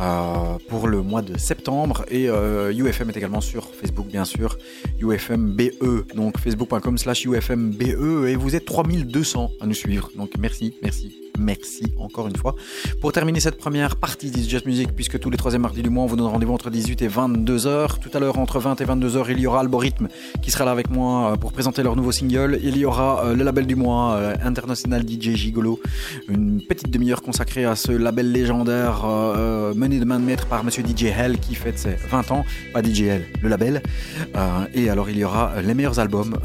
[0.00, 2.04] euh, pour le mois de septembre.
[2.10, 4.56] Et euh, UFM est également sur Facebook, bien sûr,
[5.00, 8.26] UFMBE, donc facebook.com slash UFMBE.
[8.28, 10.10] Et vous êtes 3200 à nous suivre.
[10.16, 11.23] Donc merci, merci.
[11.38, 12.54] Merci encore une fois.
[13.00, 16.04] Pour terminer cette première partie d'It's Just Music, puisque tous les troisièmes mardis du mois,
[16.04, 17.98] on vous donne rendez-vous entre 18 et 22 heures.
[17.98, 20.08] Tout à l'heure, entre 20 et 22 heures, il y aura Algorithme
[20.42, 22.60] qui sera là avec moi euh, pour présenter leur nouveau single.
[22.62, 25.80] Il y aura euh, le label du mois, euh, International DJ Gigolo,
[26.28, 29.04] une petite demi-heure consacrée à ce label légendaire
[29.74, 32.82] mené de main de maître par Monsieur DJ Hell qui fête ses 20 ans, pas
[32.82, 33.82] DJ Hell, le label.
[34.74, 36.38] Et alors, il y aura les meilleurs albums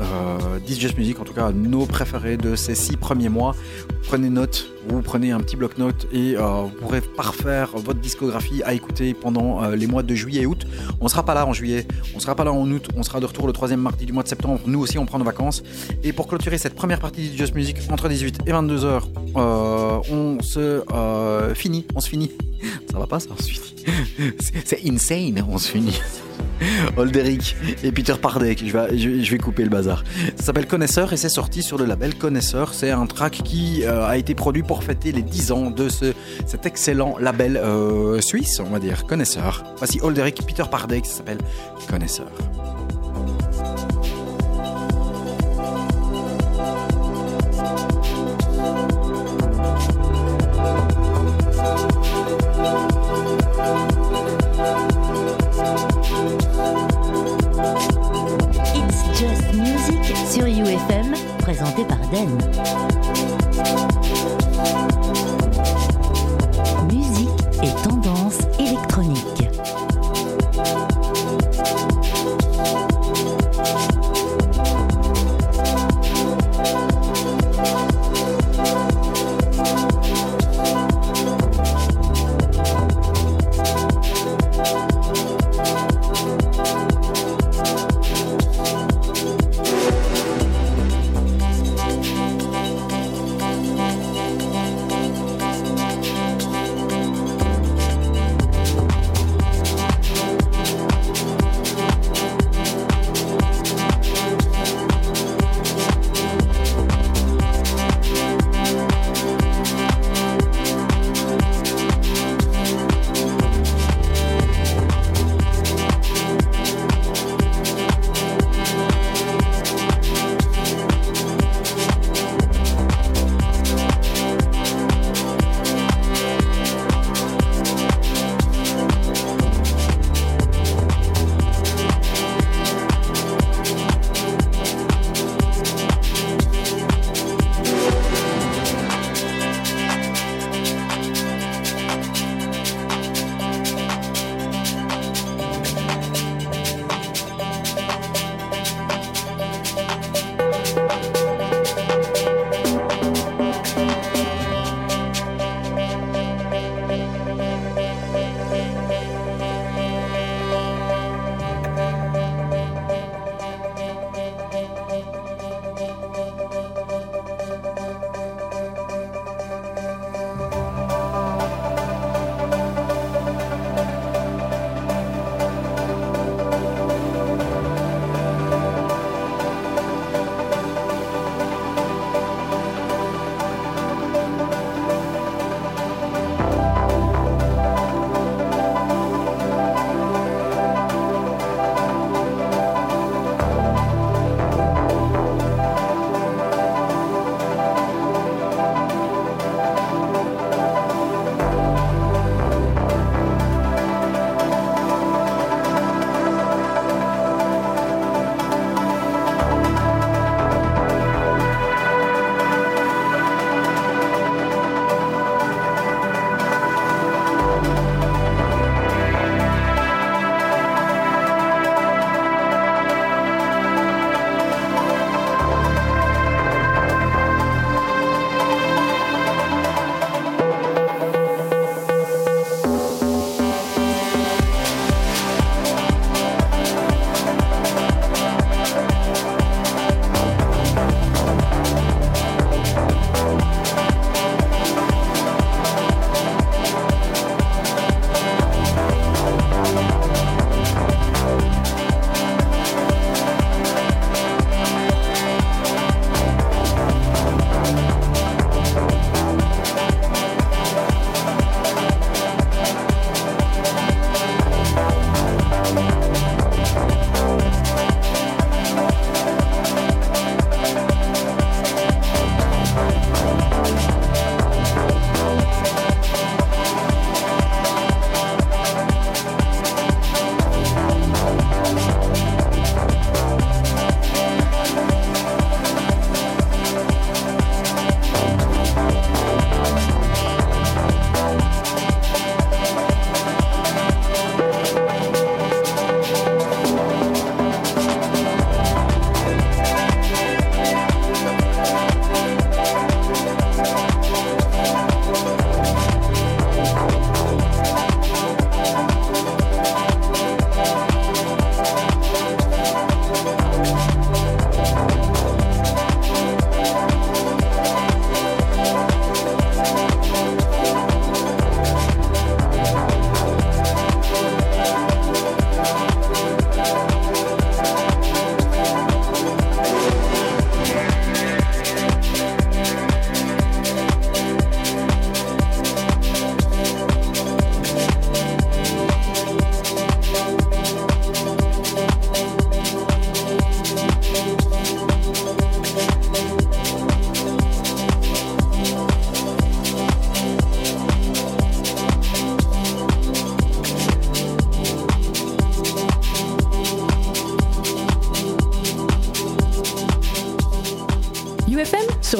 [0.65, 3.55] d'It's Just Music, en tout cas nos préférés de ces six premiers mois.
[4.03, 8.73] Prenez note, vous prenez un petit bloc-notes et euh, vous pourrez parfaire votre discographie à
[8.73, 10.65] écouter pendant euh, les mois de juillet et août.
[11.01, 11.85] On sera pas là en juillet,
[12.15, 14.23] on sera pas là en août, on sera de retour le troisième mardi du mois
[14.23, 14.61] de septembre.
[14.65, 15.63] Nous aussi, on prend nos vacances.
[16.03, 19.99] Et pour clôturer cette première partie de Just Music entre 18 et 22 heures, euh,
[20.11, 20.83] on se
[21.55, 22.31] finit, on se finit.
[22.91, 24.33] Ça va pas, ça, on se finit.
[24.65, 25.99] C'est insane, on se finit.
[26.97, 30.03] Olderic et Peter Pardek, je vais, couper le bazar.
[30.35, 32.73] Ça s'appelle Connaisseur et c'est sorti sur le label Connaisseur.
[32.73, 36.13] C'est un track qui euh, a été produit pour fêter les 10 ans de ce,
[36.45, 39.63] cet excellent label euh, suisse, on va dire, Connaisseur.
[39.77, 41.39] Voici Olderic, Peter Pardek, ça s'appelle
[41.89, 42.29] Connaisseur.
[60.47, 62.98] UFM, présenté par Den.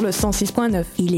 [0.09, 0.83] Le 106.9.
[0.97, 1.07] Il est